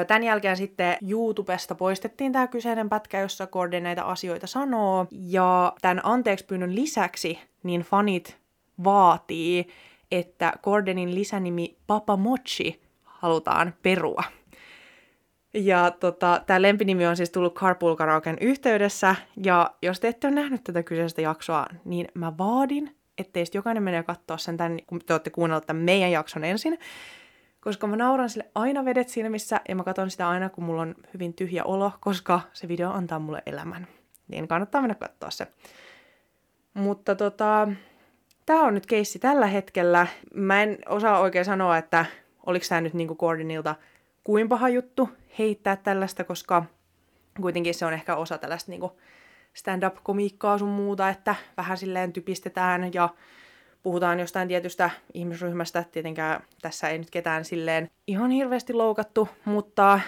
Tämän 0.08 0.24
jälkeen 0.24 0.58
sitten 0.58 0.98
YouTubesta 1.10 1.76
poistettiin 1.76 2.32
tämä 2.32 2.48
kyseinen 2.48 2.90
pätkä, 2.90 3.20
jossa 3.20 3.48
Gordon 3.48 3.84
näitä 3.84 4.04
asioita 4.04 4.48
sanoo. 4.48 5.08
Ja 5.12 5.74
tämän 5.82 6.02
anteeksi 6.04 6.46
pyynnön 6.46 6.76
lisäksi 6.76 7.40
niin 7.64 7.82
fanit 7.82 8.38
vaatii, 8.84 9.68
että 10.12 10.54
Gordonin 10.64 11.16
lisänimi 11.16 11.78
Papa 11.88 12.18
Mochi 12.18 12.82
halutaan 13.04 13.74
perua. 13.82 14.24
Ja 15.54 15.92
tota, 15.92 16.42
tämä 16.48 16.62
lempinimi 16.62 17.08
on 17.08 17.18
siis 17.18 17.30
tullut 17.30 17.56
Carpool 17.56 17.96
Karaoken 17.96 18.38
yhteydessä, 18.42 19.16
ja 19.44 19.72
jos 19.82 20.00
te 20.00 20.08
ette 20.08 20.28
ole 20.28 20.36
nähnyt 20.36 20.64
tätä 20.64 20.84
kyseistä 20.84 21.22
jaksoa, 21.22 21.66
niin 21.86 22.08
mä 22.14 22.38
vaadin, 22.38 22.96
ettei 23.18 23.46
jokainen 23.54 23.84
mene 23.84 24.04
katsoa 24.04 24.38
sen 24.38 24.58
tämän, 24.58 24.78
kun 24.88 25.00
te 25.06 25.14
olette 25.14 25.30
kuunnelleet 25.30 25.68
tämän 25.68 25.84
meidän 25.84 26.12
jakson 26.12 26.44
ensin, 26.44 26.80
koska 27.70 27.88
mä 27.88 27.96
nauran 27.96 28.30
sille 28.30 28.50
aina 28.56 28.86
vedet 28.86 29.10
silmissä, 29.10 29.62
ja 29.70 29.76
mä 29.76 29.84
katson 29.84 30.12
sitä 30.12 30.30
aina, 30.30 30.50
kun 30.50 30.64
mulla 30.64 30.82
on 30.82 30.96
hyvin 31.14 31.34
tyhjä 31.34 31.64
olo, 31.64 31.92
koska 32.00 32.42
se 32.54 32.68
video 32.68 32.92
antaa 32.92 33.20
mulle 33.20 33.44
elämän. 33.46 33.88
Niin 34.28 34.48
kannattaa 34.48 34.82
mennä 34.82 34.96
katsoa 34.96 35.30
se. 35.30 35.48
Mutta 36.74 37.16
tota, 37.16 37.68
tämä 38.46 38.64
on 38.64 38.74
nyt 38.74 38.86
keissi 38.86 39.20
tällä 39.20 39.48
hetkellä. 39.48 40.08
Mä 40.34 40.64
en 40.64 40.78
osaa 40.88 41.20
oikein 41.20 41.46
sanoa, 41.46 41.78
että 41.78 42.06
oliko 42.46 42.66
tämä 42.70 42.82
nyt 42.82 42.94
niinku 42.94 43.16
Gordonilta 43.16 43.76
kuin 44.24 44.50
paha 44.50 44.70
juttu 44.70 45.10
heittää 45.40 45.76
tällaista, 45.76 46.24
koska 46.24 46.66
kuitenkin 47.42 47.74
se 47.74 47.86
on 47.86 47.94
ehkä 47.94 48.16
osa 48.16 48.38
tällaista 48.38 48.72
niinku 48.72 49.00
stand-up-komiikkaa 49.54 50.58
sun 50.58 50.70
muuta, 50.70 51.10
että 51.10 51.36
vähän 51.58 51.78
silleen 51.78 52.14
typistetään 52.14 52.94
ja 52.94 53.10
puhutaan 53.84 54.20
jostain 54.20 54.48
tietystä 54.48 54.90
ihmisryhmästä. 55.14 55.84
Tietenkään 55.92 56.44
tässä 56.62 56.90
ei 56.90 56.98
nyt 56.98 57.10
ketään 57.10 57.46
silleen 57.46 57.90
ihan 58.08 58.32
hirveästi 58.32 58.74
loukattu, 58.74 59.30
mutta 59.46 60.00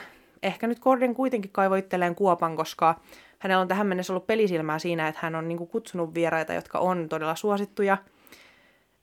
ehkä 0.43 0.67
nyt 0.67 0.79
Gordon 0.79 1.15
kuitenkin 1.15 1.51
kaivoi 1.51 1.79
itselleen 1.79 2.15
kuopan, 2.15 2.55
koska 2.55 2.99
hänellä 3.39 3.61
on 3.61 3.67
tähän 3.67 3.87
mennessä 3.87 4.13
ollut 4.13 4.27
pelisilmää 4.27 4.79
siinä, 4.79 5.07
että 5.07 5.19
hän 5.23 5.35
on 5.35 5.47
niinku 5.47 5.65
kutsunut 5.65 6.13
vieraita, 6.13 6.53
jotka 6.53 6.79
on 6.79 7.09
todella 7.09 7.35
suosittuja– 7.35 7.97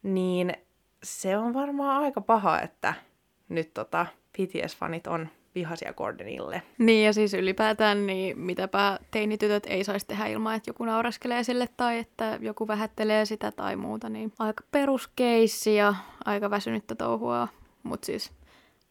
niin 0.03 0.53
se 1.03 1.37
on 1.37 1.55
varmaan 1.55 2.03
aika 2.03 2.21
paha, 2.21 2.61
että 2.61 2.95
nyt 3.49 3.75
tota, 3.75 4.07
BTS-fanit 4.33 5.07
on 5.09 5.29
vihaisia 5.59 5.93
Gordonille. 5.93 6.63
Niin, 6.79 7.07
ja 7.07 7.13
siis 7.13 7.35
ylipäätään, 7.35 8.07
niin 8.07 8.39
mitäpä 8.39 8.99
teinitytöt 9.11 9.67
ei 9.67 9.85
saisi 9.85 10.07
tehdä 10.07 10.27
ilman, 10.27 10.55
että 10.55 10.71
joku 10.71 10.85
nauraskelee 10.85 11.45
sille 11.45 11.69
tai 11.77 11.99
että 11.99 12.39
joku 12.41 12.69
vähättelee 12.69 13.25
sitä 13.25 13.53
tai 13.53 13.77
muuta, 13.77 14.09
niin 14.09 14.33
aika 14.39 14.65
peruskeissi 14.71 15.75
ja 15.75 15.95
aika 16.25 16.51
väsynyttä 16.51 16.95
touhua. 16.95 17.49
Mutta 17.83 18.07
siis, 18.07 18.33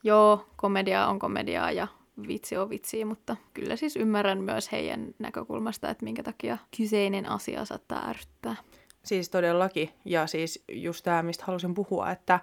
joo, 0.04 0.46
komedia 0.56 1.08
on 1.08 1.20
komediaa 1.20 1.72
ja 1.72 1.88
vitsi 2.28 2.58
on 2.58 2.70
vitsiä, 2.70 3.06
mutta 3.06 3.36
kyllä 3.54 3.76
siis 3.76 3.96
ymmärrän 3.96 4.42
myös 4.42 4.72
heidän 4.72 5.08
näkökulmasta, 5.20 5.90
että 5.90 6.04
minkä 6.04 6.24
takia 6.24 6.58
kyseinen 6.78 7.30
asia 7.30 7.66
saattaa 7.66 8.10
ärsyttää. 8.10 8.56
Siis 9.04 9.30
todellakin. 9.30 9.90
Ja 10.06 10.28
siis 10.28 10.64
just 10.72 11.04
tämä, 11.04 11.24
mistä 11.24 11.44
halusin 11.48 11.74
puhua, 11.74 12.12
että 12.12 12.40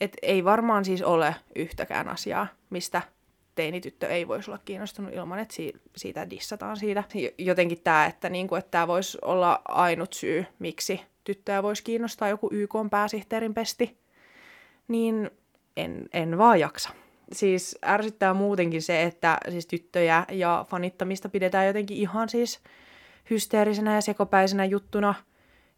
et 0.00 0.16
ei 0.22 0.44
varmaan 0.44 0.84
siis 0.84 1.02
ole 1.02 1.36
yhtäkään 1.56 2.08
asiaa, 2.08 2.46
mistä 2.70 3.02
teinityttö 3.54 4.08
ei 4.08 4.28
voisi 4.28 4.50
olla 4.50 4.60
kiinnostunut 4.64 5.14
ilman, 5.14 5.38
että 5.38 5.54
siitä 5.96 6.30
dissataan 6.30 6.76
siitä. 6.76 7.04
Jotenkin 7.38 7.80
tämä, 7.84 8.06
että, 8.06 8.28
niinku, 8.28 8.54
että 8.54 8.70
tämä 8.70 8.86
voisi 8.86 9.18
olla 9.22 9.62
ainut 9.68 10.12
syy, 10.12 10.46
miksi 10.58 11.00
tyttöä 11.24 11.62
voisi 11.62 11.84
kiinnostaa 11.84 12.28
joku 12.28 12.48
YK 12.52 12.74
pääsihteerin 12.90 13.54
pesti, 13.54 13.98
niin 14.88 15.30
en, 15.76 16.08
en 16.12 16.38
vaan 16.38 16.60
jaksa. 16.60 16.90
Siis 17.32 17.78
ärsyttää 17.84 18.34
muutenkin 18.34 18.82
se, 18.82 19.02
että 19.02 19.38
siis 19.50 19.66
tyttöjä 19.66 20.24
ja 20.30 20.64
fanittamista 20.68 21.28
pidetään 21.28 21.66
jotenkin 21.66 21.96
ihan 21.96 22.28
siis 22.28 22.60
hysteerisenä 23.30 23.94
ja 23.94 24.00
sekopäisenä 24.00 24.64
juttuna– 24.64 25.14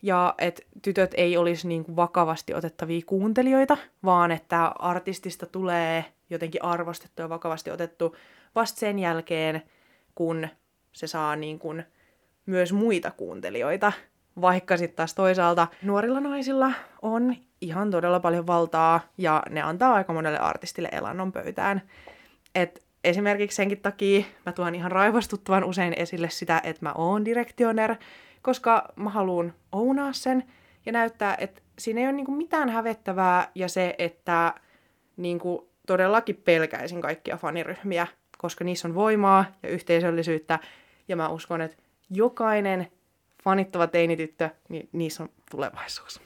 ja 0.04 0.34
että 0.38 0.62
tytöt 0.82 1.10
ei 1.16 1.37
olisi 1.37 1.68
niin 1.68 1.84
kuin 1.84 1.96
vakavasti 1.96 2.54
otettavia 2.54 3.02
kuuntelijoita, 3.06 3.76
vaan 4.04 4.30
että 4.30 4.64
artistista 4.78 5.46
tulee 5.46 6.04
jotenkin 6.30 6.64
arvostettu 6.64 7.22
ja 7.22 7.28
vakavasti 7.28 7.70
otettu 7.70 8.16
vasta 8.54 8.80
sen 8.80 8.98
jälkeen, 8.98 9.62
kun 10.14 10.48
se 10.92 11.06
saa 11.06 11.37
niin 11.37 11.58
kuin 11.58 11.84
myös 12.46 12.72
muita 12.72 13.10
kuuntelijoita. 13.10 13.92
Vaikka 14.40 14.76
sitten 14.76 14.96
taas 14.96 15.14
toisaalta 15.14 15.68
nuorilla 15.82 16.20
naisilla 16.20 16.72
on 17.02 17.37
ihan 17.60 17.90
todella 17.90 18.20
paljon 18.20 18.46
valtaa 18.46 19.00
ja 19.18 19.42
ne 19.50 19.62
antaa 19.62 19.94
aika 19.94 20.12
monelle 20.12 20.38
artistille 20.38 20.88
elannon 20.92 21.32
pöytään. 21.32 21.82
Et 22.54 22.84
esimerkiksi 23.04 23.56
senkin 23.56 23.80
takia 23.80 24.24
mä 24.46 24.52
tuon 24.52 24.74
ihan 24.74 24.92
raivostuttavan 24.92 25.64
usein 25.64 25.94
esille 25.96 26.30
sitä, 26.30 26.60
että 26.64 26.82
mä 26.82 26.92
oon 26.92 27.24
direktioner, 27.24 27.96
koska 28.42 28.88
mä 28.96 29.10
haluan 29.10 29.54
ounaa 29.72 30.12
sen 30.12 30.44
ja 30.87 30.92
näyttää, 30.92 31.37
että 31.38 31.62
siinä 31.78 32.00
ei 32.00 32.06
ole 32.06 32.12
niinku 32.12 32.32
mitään 32.32 32.68
hävettävää 32.68 33.50
ja 33.54 33.68
se, 33.68 33.94
että 33.98 34.54
niinku 35.16 35.73
todellakin 35.87 36.37
pelkäisin 36.37 37.01
kaikkia 37.01 37.37
faniryhmiä, 37.37 38.07
koska 38.38 38.64
niissä 38.64 38.88
on 38.88 38.94
voimaa 38.94 39.44
ja 39.62 39.68
yhteisöllisyyttä 39.68 40.59
ja 41.09 41.16
mä 41.16 41.29
uskon, 41.29 41.61
että 41.61 41.77
jokainen 42.11 42.88
fanittava 43.44 43.87
teinityttö, 43.87 44.51
niin 44.68 44.88
niissä 44.92 45.23
on 45.23 45.29
tulevaisuus. 45.51 46.20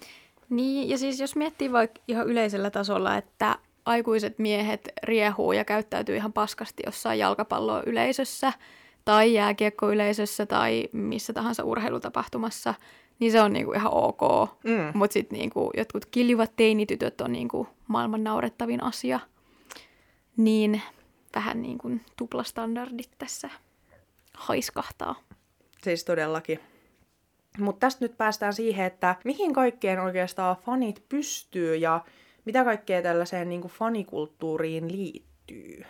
Niin, 0.51 0.89
ja 0.89 0.99
siis 0.99 1.21
jos 1.21 1.37
miettii 1.37 1.73
vaikka 1.73 2.01
ihan 2.09 2.27
yleisellä 2.27 2.71
tasolla, 2.71 3.17
että 3.17 3.59
aikuiset 3.87 4.39
miehet 4.39 4.89
riehuu 5.03 5.53
ja 5.53 5.65
käyttäytyy 5.65 6.17
ihan 6.17 6.33
paskasti 6.33 6.83
jossain 6.87 7.19
jalkapalloa 7.19 7.83
yleisössä, 7.87 8.53
tai 9.05 9.35
jääkiekkoyleisössä 9.35 10.47
tai 10.47 10.89
missä 10.93 11.33
tahansa 11.33 11.65
urheilutapahtumassa, 11.65 12.75
niin 13.19 13.33
se 13.33 13.41
on 13.41 13.53
niinku 13.53 13.73
ihan 13.73 13.95
ok. 13.95 14.51
Mm. 14.65 14.99
Mutta 14.99 15.13
sitten 15.13 15.39
niinku 15.39 15.71
jotkut 15.77 16.07
kiljuvat 16.07 16.53
teinitytöt 16.57 17.21
on 17.21 17.33
niinku 17.33 17.69
maailman 17.87 18.25
naurettavin 18.25 18.83
asia. 18.83 19.21
Niin 20.39 20.83
vähän 21.35 21.63
niin 21.63 21.79
kuin 21.79 22.01
tuplastandardit 22.17 23.11
tässä 23.19 23.51
haiskahtaa. 24.35 25.15
Siis 25.83 26.05
todellakin. 26.05 26.61
Mutta 27.59 27.81
tästä 27.81 28.05
nyt 28.05 28.17
päästään 28.19 28.53
siihen, 28.53 28.87
että 28.87 29.17
mihin 29.25 29.53
kaikkeen 29.53 30.01
oikeastaan 30.01 30.57
fanit 30.57 31.05
pystyy 31.09 31.77
ja 31.77 32.05
mitä 32.45 32.65
kaikkea 32.65 33.03
tällaiseen 33.03 33.49
niin 33.49 33.61
kuin 33.61 33.73
fanikulttuuriin 33.73 34.93
liittyy. 34.93 35.85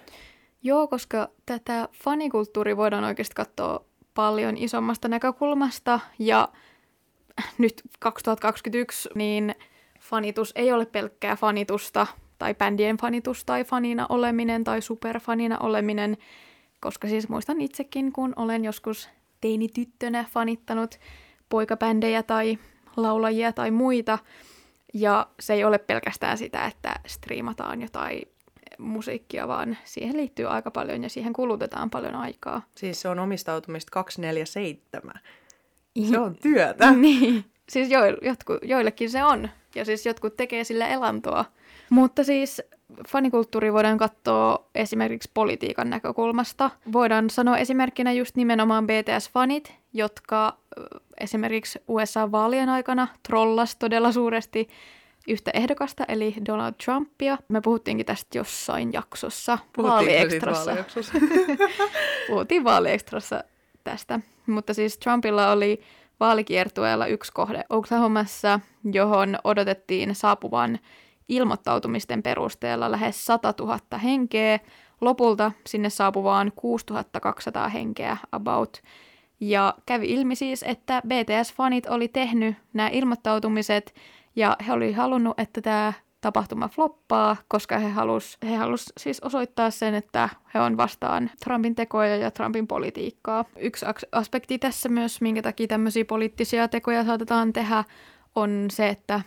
Joo, 0.62 0.88
koska 0.88 1.28
tätä 1.46 1.88
fanikulttuuria 1.92 2.76
voidaan 2.76 3.04
oikeasti 3.04 3.34
katsoa 3.34 3.84
paljon 4.14 4.56
isommasta 4.56 5.08
näkökulmasta 5.08 6.00
ja 6.18 6.48
nyt 7.58 7.82
2021 7.98 9.08
niin 9.14 9.54
fanitus 10.00 10.52
ei 10.54 10.72
ole 10.72 10.86
pelkkää 10.86 11.36
fanitusta 11.36 12.06
tai 12.38 12.54
bändien 12.54 12.96
fanitus 12.96 13.44
tai 13.44 13.64
fanina 13.64 14.06
oleminen 14.08 14.64
tai 14.64 14.82
superfanina 14.82 15.58
oleminen, 15.58 16.16
koska 16.80 17.08
siis 17.08 17.28
muistan 17.28 17.60
itsekin, 17.60 18.12
kun 18.12 18.32
olen 18.36 18.64
joskus 18.64 19.08
teinityttönä 19.40 20.24
fanittanut 20.30 20.98
poikabändejä 21.48 22.22
tai 22.22 22.58
laulajia 22.96 23.52
tai 23.52 23.70
muita, 23.70 24.18
ja 24.94 25.26
se 25.40 25.54
ei 25.54 25.64
ole 25.64 25.78
pelkästään 25.78 26.38
sitä, 26.38 26.66
että 26.66 26.94
striimataan 27.06 27.82
jotain 27.82 28.22
musiikkia, 28.78 29.48
vaan 29.48 29.78
siihen 29.84 30.16
liittyy 30.16 30.46
aika 30.46 30.70
paljon 30.70 31.02
ja 31.02 31.08
siihen 31.08 31.32
kulutetaan 31.32 31.90
paljon 31.90 32.14
aikaa. 32.14 32.62
Siis 32.74 33.00
se 33.00 33.08
on 33.08 33.18
omistautumista 33.18 33.90
247. 33.90 35.14
Se 36.10 36.18
on 36.18 36.36
työtä. 36.36 36.90
niin. 36.92 37.44
Siis 37.68 37.90
jo, 37.90 38.00
jotku, 38.22 38.58
joillekin 38.62 39.10
se 39.10 39.24
on. 39.24 39.48
Ja 39.74 39.84
siis 39.84 40.06
jotkut 40.06 40.36
tekee 40.36 40.64
sillä 40.64 40.88
elantoa. 40.88 41.44
Mutta 41.90 42.24
siis 42.24 42.62
fanikulttuuri 43.08 43.72
voidaan 43.72 43.98
katsoa 43.98 44.68
esimerkiksi 44.74 45.30
politiikan 45.34 45.90
näkökulmasta. 45.90 46.70
Voidaan 46.92 47.30
sanoa 47.30 47.58
esimerkkinä 47.58 48.12
just 48.12 48.36
nimenomaan 48.36 48.86
BTS-fanit, 48.86 49.72
jotka 49.92 50.56
esimerkiksi 51.20 51.78
USA-vaalien 51.88 52.68
aikana 52.68 53.08
trollas 53.22 53.76
todella 53.76 54.12
suuresti 54.12 54.68
yhtä 55.28 55.50
ehdokasta, 55.54 56.04
eli 56.08 56.34
Donald 56.46 56.74
Trumpia. 56.84 57.38
Me 57.48 57.60
puhuttiinkin 57.60 58.06
tästä 58.06 58.38
jossain 58.38 58.92
jaksossa, 58.92 59.58
vaaliekstrassa. 59.82 60.76
Puhuttiin 62.28 62.64
vaaliekstrassa 62.64 63.44
tästä. 63.84 64.20
Mutta 64.46 64.74
siis 64.74 64.98
Trumpilla 64.98 65.52
oli 65.52 65.80
vaalikiertueella 66.20 67.06
yksi 67.06 67.32
kohde 67.32 67.64
Oklahomassa, 67.70 68.60
johon 68.92 69.38
odotettiin 69.44 70.14
saapuvan 70.14 70.78
ilmoittautumisten 71.28 72.22
perusteella 72.22 72.90
lähes 72.90 73.24
100 73.24 73.54
000 73.60 73.78
henkeä, 73.98 74.60
lopulta 75.00 75.52
sinne 75.66 75.90
saapuvaan 75.90 76.52
6200 76.56 77.68
henkeä 77.68 78.16
about. 78.32 78.82
Ja 79.40 79.74
kävi 79.86 80.06
ilmi 80.06 80.36
siis, 80.36 80.62
että 80.62 81.02
BTS-fanit 81.06 81.90
oli 81.90 82.08
tehnyt 82.08 82.56
nämä 82.72 82.88
ilmoittautumiset 82.88 83.94
ja 84.36 84.56
he 84.66 84.72
oli 84.72 84.92
halunnut, 84.92 85.40
että 85.40 85.60
tämä 85.60 85.92
tapahtuma 86.20 86.68
floppaa, 86.68 87.36
koska 87.48 87.78
he 87.78 87.88
halus, 87.88 88.38
he 88.42 88.56
halus 88.56 88.92
siis 88.98 89.20
osoittaa 89.20 89.70
sen, 89.70 89.94
että 89.94 90.28
he 90.54 90.60
on 90.60 90.76
vastaan 90.76 91.30
Trumpin 91.44 91.74
tekoja 91.74 92.16
ja 92.16 92.30
Trumpin 92.30 92.66
politiikkaa. 92.66 93.44
Yksi 93.56 93.86
aspekti 94.12 94.58
tässä 94.58 94.88
myös, 94.88 95.20
minkä 95.20 95.42
takia 95.42 95.66
tämmöisiä 95.66 96.04
poliittisia 96.04 96.68
tekoja 96.68 97.04
saatetaan 97.04 97.52
tehdä, 97.52 97.84
on 98.34 98.66
se, 98.70 98.88
että 98.88 99.20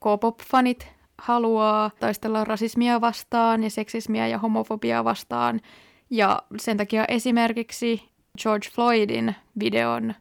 K-pop-fanit 0.00 0.99
haluaa 1.20 1.90
taistella 2.00 2.44
rasismia 2.44 3.00
vastaan 3.00 3.62
ja 3.62 3.70
seksismiä 3.70 4.26
ja 4.26 4.38
homofobiaa 4.38 5.04
vastaan. 5.04 5.60
Ja 6.10 6.42
sen 6.56 6.76
takia 6.76 7.04
esimerkiksi 7.08 8.10
George 8.42 8.68
Floydin 8.74 9.34
videon 9.60 10.14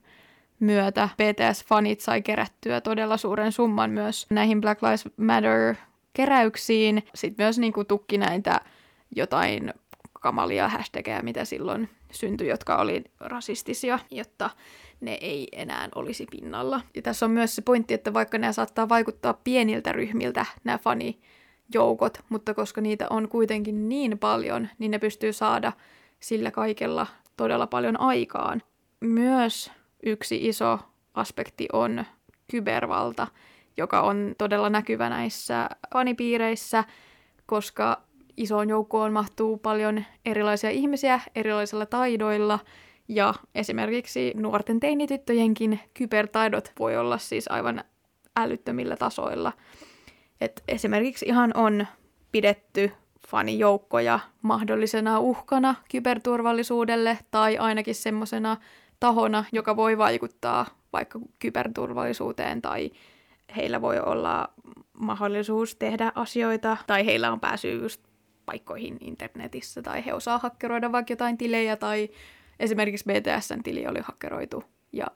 myötä 0.60 1.10
BTS-fanit 1.14 2.00
sai 2.00 2.22
kerättyä 2.22 2.82
todella 2.82 3.18
suuren 3.18 3.52
summan 3.52 3.90
myös 3.90 4.28
näihin 4.30 4.62
Black 4.62 4.82
Lives 4.82 5.10
Matter 5.18 5.76
keräyksiin. 6.14 7.04
Sitten 7.16 7.46
myös 7.46 7.60
niin 7.60 7.74
kuin, 7.74 7.88
tukki 7.88 8.18
näitä 8.18 8.62
jotain 9.16 9.74
kamalia 10.14 10.70
hashtageja, 10.70 11.24
mitä 11.24 11.46
silloin 11.46 11.90
syntyi, 12.12 12.48
jotka 12.48 12.78
oli 12.78 13.04
rasistisia, 13.20 14.00
jotta 14.12 14.50
ne 15.02 15.14
ei 15.22 15.48
enää 15.52 15.90
olisi 15.96 16.26
pinnalla. 16.32 16.82
Ja 16.96 17.02
tässä 17.02 17.26
on 17.26 17.32
myös 17.32 17.56
se 17.56 17.62
pointti, 17.62 17.94
että 17.94 18.14
vaikka 18.14 18.38
nämä 18.38 18.54
saattaa 18.54 18.90
vaikuttaa 18.90 19.34
pieniltä 19.34 19.92
ryhmiltä, 19.92 20.46
nämä 20.64 20.78
fanijoukot, 20.78 22.18
mutta 22.30 22.54
koska 22.54 22.82
niitä 22.82 23.08
on 23.10 23.30
kuitenkin 23.30 23.90
niin 23.90 24.20
paljon, 24.20 24.68
niin 24.80 24.92
ne 24.92 25.00
pystyy 25.00 25.34
saada 25.34 25.74
sillä 26.20 26.52
kaikella 26.52 27.08
todella 27.38 27.68
paljon 27.68 28.00
aikaan. 28.00 28.62
Myös 29.00 29.72
yksi 30.04 30.48
iso 30.48 30.80
aspekti 31.14 31.68
on 31.74 32.06
kybervalta, 32.52 33.28
joka 33.78 34.02
on 34.02 34.36
todella 34.38 34.70
näkyvä 34.70 35.10
näissä 35.10 35.70
fanipiireissä, 35.94 36.84
koska 37.46 38.02
isoon 38.38 38.70
joukkoon 38.70 39.14
mahtuu 39.14 39.58
paljon 39.58 40.06
erilaisia 40.26 40.70
ihmisiä 40.70 41.20
erilaisilla 41.36 41.86
taidoilla, 41.86 42.60
ja 43.10 43.34
esimerkiksi 43.56 44.34
nuorten 44.36 44.80
teinityttöjenkin 44.80 45.80
kybertaidot 45.94 46.72
voi 46.80 46.98
olla 46.98 47.18
siis 47.18 47.52
aivan 47.52 47.84
älyttömillä 48.38 48.96
tasoilla. 48.96 49.54
Et 50.42 50.64
esimerkiksi 50.68 51.26
ihan 51.26 51.52
on 51.56 51.88
pidetty 52.32 52.92
fanijoukkoja 53.28 54.20
mahdollisena 54.42 55.20
uhkana 55.20 55.76
kyberturvallisuudelle 55.92 57.18
tai 57.32 57.58
ainakin 57.58 57.96
semmoisena 57.96 58.58
tahona, 59.00 59.46
joka 59.52 59.76
voi 59.76 59.98
vaikuttaa 59.98 60.66
vaikka 60.94 61.20
kyberturvallisuuteen 61.40 62.62
tai 62.62 62.92
heillä 63.56 63.82
voi 63.82 64.00
olla 64.00 64.50
mahdollisuus 64.94 65.76
tehdä 65.76 66.12
asioita 66.16 66.78
tai 66.88 67.06
heillä 67.06 67.32
on 67.32 67.40
pääsy 67.40 67.72
just 67.72 68.02
paikkoihin 68.46 68.98
internetissä 69.02 69.82
tai 69.82 70.06
he 70.06 70.14
osaa 70.14 70.38
hakkeroida 70.38 70.92
vaikka 70.92 71.14
jotain 71.14 71.38
tilejä 71.38 71.76
tai 71.76 72.10
esimerkiksi 72.60 73.06
BTSn 73.06 73.64
tili 73.64 73.88
oli 73.88 74.00
hakkeroitu 74.04 74.64
ja 74.94 75.08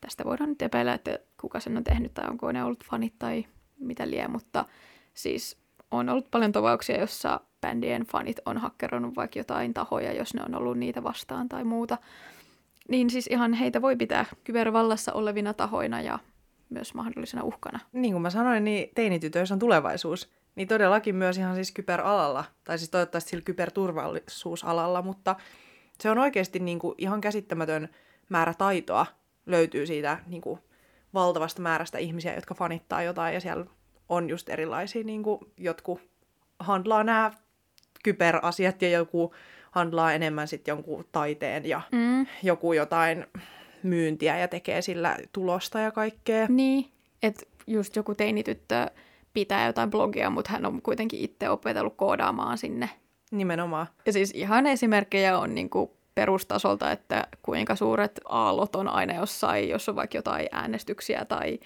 tästä 0.00 0.24
voidaan 0.24 0.48
nyt 0.48 0.62
epäillä, 0.62 0.94
että 0.94 1.18
kuka 1.40 1.60
sen 1.60 1.76
on 1.76 1.84
tehnyt 1.84 2.14
tai 2.14 2.28
onko 2.30 2.52
ne 2.52 2.64
ollut 2.64 2.84
fanit 2.84 3.14
tai 3.18 3.44
mitä 3.78 4.10
lie, 4.10 4.28
mutta 4.28 4.64
siis 5.14 5.56
on 5.90 6.08
ollut 6.08 6.30
paljon 6.30 6.52
tapauksia, 6.52 7.00
jossa 7.00 7.40
bändien 7.60 8.02
fanit 8.02 8.40
on 8.46 8.58
hakkeroinut 8.58 9.16
vaikka 9.16 9.38
jotain 9.38 9.74
tahoja, 9.74 10.12
jos 10.12 10.34
ne 10.34 10.42
on 10.46 10.54
ollut 10.54 10.78
niitä 10.78 11.02
vastaan 11.02 11.48
tai 11.48 11.64
muuta. 11.64 11.98
Niin 12.88 13.10
siis 13.10 13.26
ihan 13.26 13.52
heitä 13.52 13.82
voi 13.82 13.96
pitää 13.96 14.26
kybervallassa 14.44 15.12
olevina 15.12 15.54
tahoina 15.54 16.00
ja 16.00 16.18
myös 16.70 16.94
mahdollisena 16.94 17.42
uhkana. 17.42 17.80
Niin 17.92 18.12
kuin 18.14 18.22
mä 18.22 18.30
sanoin, 18.30 18.64
niin 18.64 18.90
teinitytöissä 18.94 19.54
on 19.54 19.58
tulevaisuus. 19.58 20.30
Niin 20.54 20.68
todellakin 20.68 21.14
myös 21.14 21.38
ihan 21.38 21.54
siis 21.54 21.72
kyberalalla, 21.72 22.44
tai 22.64 22.78
siis 22.78 22.90
toivottavasti 22.90 23.30
sillä 23.30 23.42
kyberturvallisuusalalla, 23.42 25.02
mutta 25.02 25.36
se 26.02 26.10
on 26.10 26.18
oikeasti 26.18 26.58
niin 26.58 26.78
kuin 26.78 26.94
ihan 26.98 27.20
käsittämätön 27.20 27.88
määrä 28.28 28.54
taitoa 28.54 29.06
löytyy 29.46 29.86
siitä 29.86 30.18
niin 30.26 30.42
kuin 30.42 30.60
valtavasta 31.14 31.62
määrästä 31.62 31.98
ihmisiä, 31.98 32.34
jotka 32.34 32.54
fanittaa 32.54 33.02
jotain, 33.02 33.34
ja 33.34 33.40
siellä 33.40 33.66
on 34.08 34.30
just 34.30 34.48
erilaisia, 34.48 35.04
niin 35.04 35.22
kuin 35.22 35.40
jotkut 35.56 36.00
handlaa 36.58 37.04
nämä 37.04 37.30
kyberasiat 38.04 38.82
ja 38.82 38.88
joku 38.88 39.34
handlaa 39.70 40.12
enemmän 40.12 40.48
sitten 40.48 40.72
jonkun 40.72 41.04
taiteen 41.12 41.68
ja 41.68 41.80
mm. 41.92 42.26
joku 42.42 42.72
jotain 42.72 43.26
myyntiä 43.82 44.38
ja 44.38 44.48
tekee 44.48 44.82
sillä 44.82 45.16
tulosta 45.32 45.78
ja 45.78 45.90
kaikkea. 45.90 46.46
Niin, 46.48 46.90
että 47.22 47.46
just 47.66 47.96
joku 47.96 48.14
teinityttö 48.14 48.86
pitää 49.32 49.66
jotain 49.66 49.90
blogia, 49.90 50.30
mutta 50.30 50.52
hän 50.52 50.66
on 50.66 50.82
kuitenkin 50.82 51.20
itse 51.20 51.50
opetellut 51.50 51.96
koodaamaan 51.96 52.58
sinne. 52.58 52.90
Nimenomaan. 53.32 53.86
Ja 54.06 54.12
siis 54.12 54.30
ihan 54.34 54.66
esimerkkejä 54.66 55.38
on 55.38 55.54
niinku 55.54 55.96
perustasolta, 56.14 56.90
että 56.90 57.26
kuinka 57.42 57.76
suuret 57.76 58.20
aallot 58.28 58.76
on 58.76 58.88
aina 58.88 59.14
jossain, 59.14 59.68
jos 59.68 59.88
on 59.88 59.96
vaikka 59.96 60.18
jotain 60.18 60.48
äänestyksiä 60.52 61.24
tai 61.24 61.58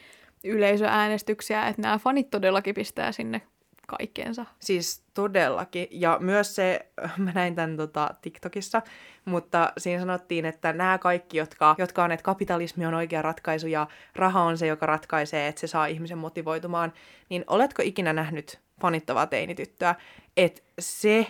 yleisöäänestyksiä, 0.45 1.67
että 1.67 1.83
nämä 1.83 1.99
fanit 1.99 2.31
todellakin 2.31 2.75
pistää 2.75 3.13
sinne 3.13 3.43
kaikkeensa. 3.87 4.47
Siis 4.61 5.03
todellakin. 5.15 5.89
Ja 5.91 6.19
myös 6.21 6.55
se, 6.55 6.87
mä 7.25 7.33
näin 7.33 7.55
tämän 7.55 7.77
tota, 7.77 8.11
TikTokissa, 8.23 8.83
mutta 9.25 9.73
siinä 9.79 10.01
sanottiin, 10.01 10.45
että 10.45 10.73
nämä 10.73 10.99
kaikki, 10.99 11.39
jotka, 11.39 11.75
jotka 11.79 12.05
on, 12.05 12.13
että 12.13 12.25
kapitalismi 12.25 12.87
on 12.87 12.95
oikea 12.95 13.23
ratkaisu 13.23 13.67
ja 13.67 13.87
raha 14.15 14.43
on 14.43 14.59
se, 14.59 14.67
joka 14.67 14.87
ratkaisee, 14.87 15.49
että 15.49 15.61
se 15.61 15.67
saa 15.67 15.87
ihmisen 15.87 16.19
motivoitumaan, 16.19 16.93
niin 17.29 17.45
oletko 17.47 17.83
ikinä 17.85 18.13
nähnyt 18.13 18.61
fanittavaa 18.81 19.27
teinityttöä, 19.27 19.95
että 20.37 20.63
se 20.79 21.27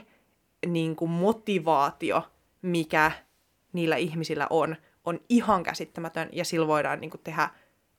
niin 0.67 0.97
kuin 0.97 1.11
motivaatio, 1.11 2.23
mikä 2.63 3.13
niillä 3.73 3.97
ihmisillä 3.97 4.47
on, 4.51 4.77
on 5.05 5.21
ihan 5.29 5.63
käsittämätön 5.63 6.29
ja 6.33 6.45
sillä 6.45 6.67
voidaan 6.67 7.01
niin 7.01 7.11
kuin 7.11 7.21
tehdä 7.25 7.49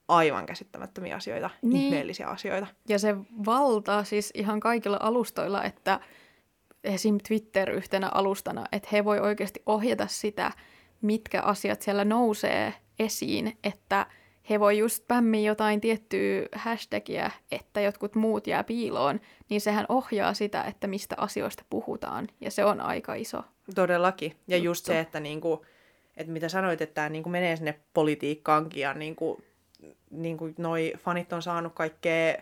aivan 0.07 0.45
käsittämättömiä 0.45 1.15
asioita, 1.15 1.49
niin. 1.61 1.83
ihmeellisiä 1.83 2.27
asioita. 2.27 2.67
Ja 2.89 2.99
se 2.99 3.15
valta 3.45 4.03
siis 4.03 4.31
ihan 4.33 4.59
kaikilla 4.59 4.97
alustoilla, 5.01 5.63
että 5.63 5.99
esim. 6.83 7.17
Twitter 7.27 7.69
yhtenä 7.69 8.09
alustana, 8.13 8.65
että 8.71 8.89
he 8.91 9.05
voi 9.05 9.19
oikeasti 9.19 9.61
ohjata 9.65 10.07
sitä, 10.07 10.51
mitkä 11.01 11.41
asiat 11.41 11.81
siellä 11.81 12.05
nousee 12.05 12.73
esiin, 12.99 13.57
että 13.63 14.05
he 14.49 14.59
voi 14.59 14.77
just 14.77 15.07
pämmiä 15.07 15.41
jotain 15.41 15.81
tiettyä 15.81 16.47
hashtagia, 16.55 17.31
että 17.51 17.81
jotkut 17.81 18.15
muut 18.15 18.47
jää 18.47 18.63
piiloon, 18.63 19.19
niin 19.49 19.61
sehän 19.61 19.85
ohjaa 19.89 20.33
sitä, 20.33 20.63
että 20.63 20.87
mistä 20.87 21.15
asioista 21.17 21.63
puhutaan, 21.69 22.27
ja 22.41 22.51
se 22.51 22.65
on 22.65 22.81
aika 22.81 23.13
iso. 23.13 23.43
Todellakin. 23.75 24.35
Ja 24.47 24.57
juttu. 24.57 24.65
just 24.65 24.85
se, 24.85 24.99
että, 24.99 25.19
niinku, 25.19 25.65
että 26.17 26.33
mitä 26.33 26.49
sanoit, 26.49 26.81
että 26.81 26.93
tämä 26.93 27.09
niinku 27.09 27.29
menee 27.29 27.55
sinne 27.55 27.79
politiikkaankin, 27.93 28.81
ja 28.81 28.93
niinku, 28.93 29.41
niin 30.11 30.37
kuin 30.37 30.55
noi 30.57 30.93
fanit 30.97 31.33
on 31.33 31.41
saanut 31.41 31.73
kaikkea, 31.73 32.37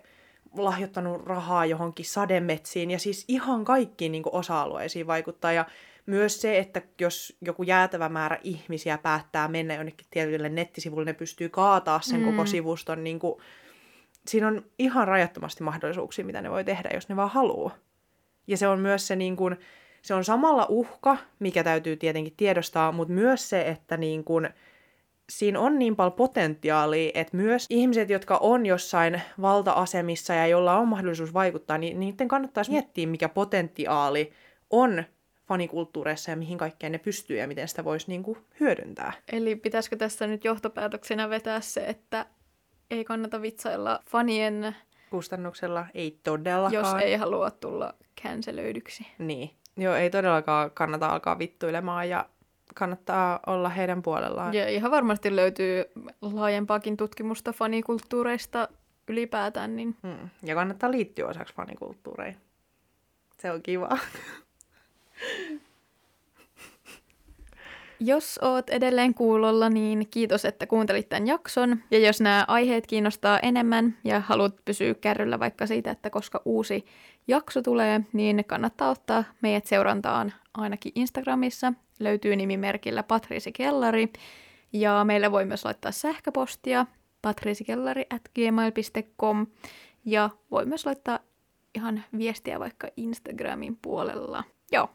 lahjoittanut 0.58 1.26
rahaa 1.26 1.66
johonkin 1.66 2.06
sademetsiin 2.06 2.92
ja 2.92 3.00
siis 3.00 3.26
ihan 3.28 3.66
kaikkiin 3.66 4.12
niin 4.12 4.24
kuin 4.24 4.36
osa-alueisiin 4.36 5.08
vaikuttaa. 5.08 5.52
Ja 5.52 5.66
myös 6.06 6.42
se, 6.42 6.58
että 6.60 6.82
jos 7.00 7.38
joku 7.42 7.64
jäätävä 7.64 8.10
määrä 8.10 8.40
ihmisiä 8.44 8.98
päättää 8.98 9.48
mennä 9.48 9.74
jonnekin 9.74 10.08
tietylle 10.12 10.50
nettisivulle, 10.50 11.06
ne 11.06 11.14
pystyy 11.14 11.50
kaataa 11.50 12.02
sen 12.02 12.20
mm. 12.20 12.26
koko 12.26 12.46
sivuston. 12.46 13.04
Niin 13.04 13.20
kuin, 13.20 13.42
siinä 14.28 14.48
on 14.48 14.66
ihan 14.80 15.08
rajattomasti 15.08 15.64
mahdollisuuksia, 15.64 16.26
mitä 16.26 16.42
ne 16.42 16.52
voi 16.52 16.64
tehdä, 16.64 16.90
jos 16.94 17.10
ne 17.10 17.16
vaan 17.16 17.30
haluaa. 17.30 17.76
Ja 18.48 18.58
se 18.58 18.68
on 18.68 18.80
myös 18.80 19.08
se, 19.08 19.16
niin 19.16 19.36
kuin, 19.36 19.58
se 20.02 20.14
on 20.14 20.24
samalla 20.24 20.66
uhka, 20.70 21.18
mikä 21.40 21.64
täytyy 21.64 21.96
tietenkin 21.96 22.34
tiedostaa, 22.38 22.92
mutta 22.92 23.14
myös 23.14 23.50
se, 23.50 23.62
että 23.62 23.98
niin 23.98 24.24
kuin, 24.24 24.50
siinä 25.30 25.60
on 25.60 25.80
niin 25.80 25.96
paljon 25.96 26.14
potentiaalia, 26.14 27.12
että 27.14 27.38
myös 27.38 27.66
ihmiset, 27.70 28.10
jotka 28.10 28.38
on 28.38 28.66
jossain 28.66 29.22
valta-asemissa 29.42 30.34
ja 30.34 30.48
jolla 30.48 30.78
on 30.78 30.88
mahdollisuus 30.88 31.34
vaikuttaa, 31.34 31.78
niin 31.78 32.00
niiden 32.00 32.28
kannattaisi 32.28 32.72
miettiä, 32.72 33.08
mikä 33.08 33.30
potentiaali 33.30 34.32
on 34.70 35.04
fanikulttuureissa 35.48 36.32
ja 36.32 36.38
mihin 36.38 36.58
kaikkeen 36.58 36.92
ne 36.92 36.98
pystyy 36.98 37.38
ja 37.38 37.48
miten 37.48 37.68
sitä 37.68 37.84
voisi 37.84 38.08
niin 38.08 38.24
kuin 38.24 38.38
hyödyntää. 38.60 39.14
Eli 39.32 39.56
pitäisikö 39.56 39.96
tässä 39.96 40.28
nyt 40.28 40.46
johtopäätöksenä 40.46 41.30
vetää 41.30 41.62
se, 41.62 41.86
että 41.86 42.26
ei 42.92 43.04
kannata 43.04 43.42
vitsailla 43.42 44.00
fanien 44.10 44.76
kustannuksella, 45.10 45.86
ei 45.94 46.20
todellakaan. 46.24 46.74
Jos 46.74 47.04
ei 47.04 47.16
halua 47.16 47.52
tulla 47.52 47.94
cancelöidyksi. 48.22 49.08
Niin. 49.18 49.52
Joo, 49.78 49.96
ei 49.96 50.10
todellakaan 50.10 50.72
kannata 50.72 51.08
alkaa 51.08 51.40
vittuilemaan 51.40 52.10
ja 52.10 52.30
kannattaa 52.76 53.40
olla 53.48 53.70
heidän 53.70 54.02
puolellaan. 54.02 54.54
Ja 54.54 54.70
ihan 54.70 54.92
varmasti 54.92 55.36
löytyy 55.36 55.86
laajempaakin 56.22 56.98
tutkimusta 56.98 57.54
fanikulttuureista 57.54 58.70
ylipäätään. 59.08 59.76
Niin... 59.76 59.96
Mm. 60.04 60.30
Ja 60.44 60.56
kannattaa 60.56 60.92
liittyä 60.92 61.28
osaksi 61.28 61.54
fanikulttuureihin. 61.54 62.38
Se 63.40 63.52
on 63.52 63.62
kiva. 63.62 63.98
Jos 68.00 68.40
oot 68.42 68.70
edelleen 68.70 69.14
kuulolla, 69.14 69.70
niin 69.70 70.08
kiitos, 70.12 70.46
että 70.46 70.68
kuuntelit 70.68 71.10
tämän 71.10 71.28
jakson. 71.28 71.78
Ja 71.92 72.00
jos 72.00 72.22
nämä 72.22 72.46
aiheet 72.48 72.88
kiinnostaa 72.88 73.40
enemmän 73.40 73.98
ja 74.04 74.20
haluat 74.20 74.56
pysyä 74.66 74.94
kärryllä 74.94 75.40
vaikka 75.40 75.68
siitä, 75.68 75.92
että 75.92 76.10
koska 76.10 76.42
uusi 76.46 76.86
jakso 77.28 77.62
tulee, 77.62 78.02
niin 78.14 78.44
kannattaa 78.48 78.90
ottaa 78.90 79.24
meidät 79.42 79.66
seurantaan 79.66 80.34
ainakin 80.54 80.92
Instagramissa. 80.96 81.74
Löytyy 82.00 82.36
nimimerkillä 82.36 83.04
Patriisi 83.04 83.52
Kellari. 83.52 84.14
Ja 84.74 85.04
meille 85.04 85.32
voi 85.32 85.46
myös 85.46 85.66
laittaa 85.66 85.92
sähköpostia 85.92 86.86
patriisikellari 87.22 88.06
at 88.10 88.22
gmail.com. 88.36 89.48
Ja 90.06 90.30
voi 90.52 90.66
myös 90.66 90.86
laittaa 90.86 91.20
ihan 91.76 92.04
viestiä 92.18 92.60
vaikka 92.60 92.88
Instagramin 92.98 93.78
puolella. 93.82 94.44
Joo, 94.72 94.90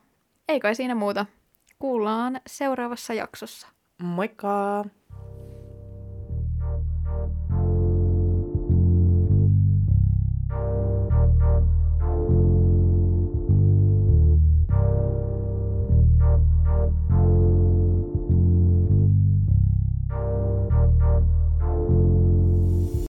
ei 0.50 0.60
kai 0.60 0.74
siinä 0.74 0.94
muuta. 0.94 1.26
Kuullaan 1.78 2.40
seuraavassa 2.46 3.14
jaksossa. 3.14 3.66
Moikka! 4.02 4.84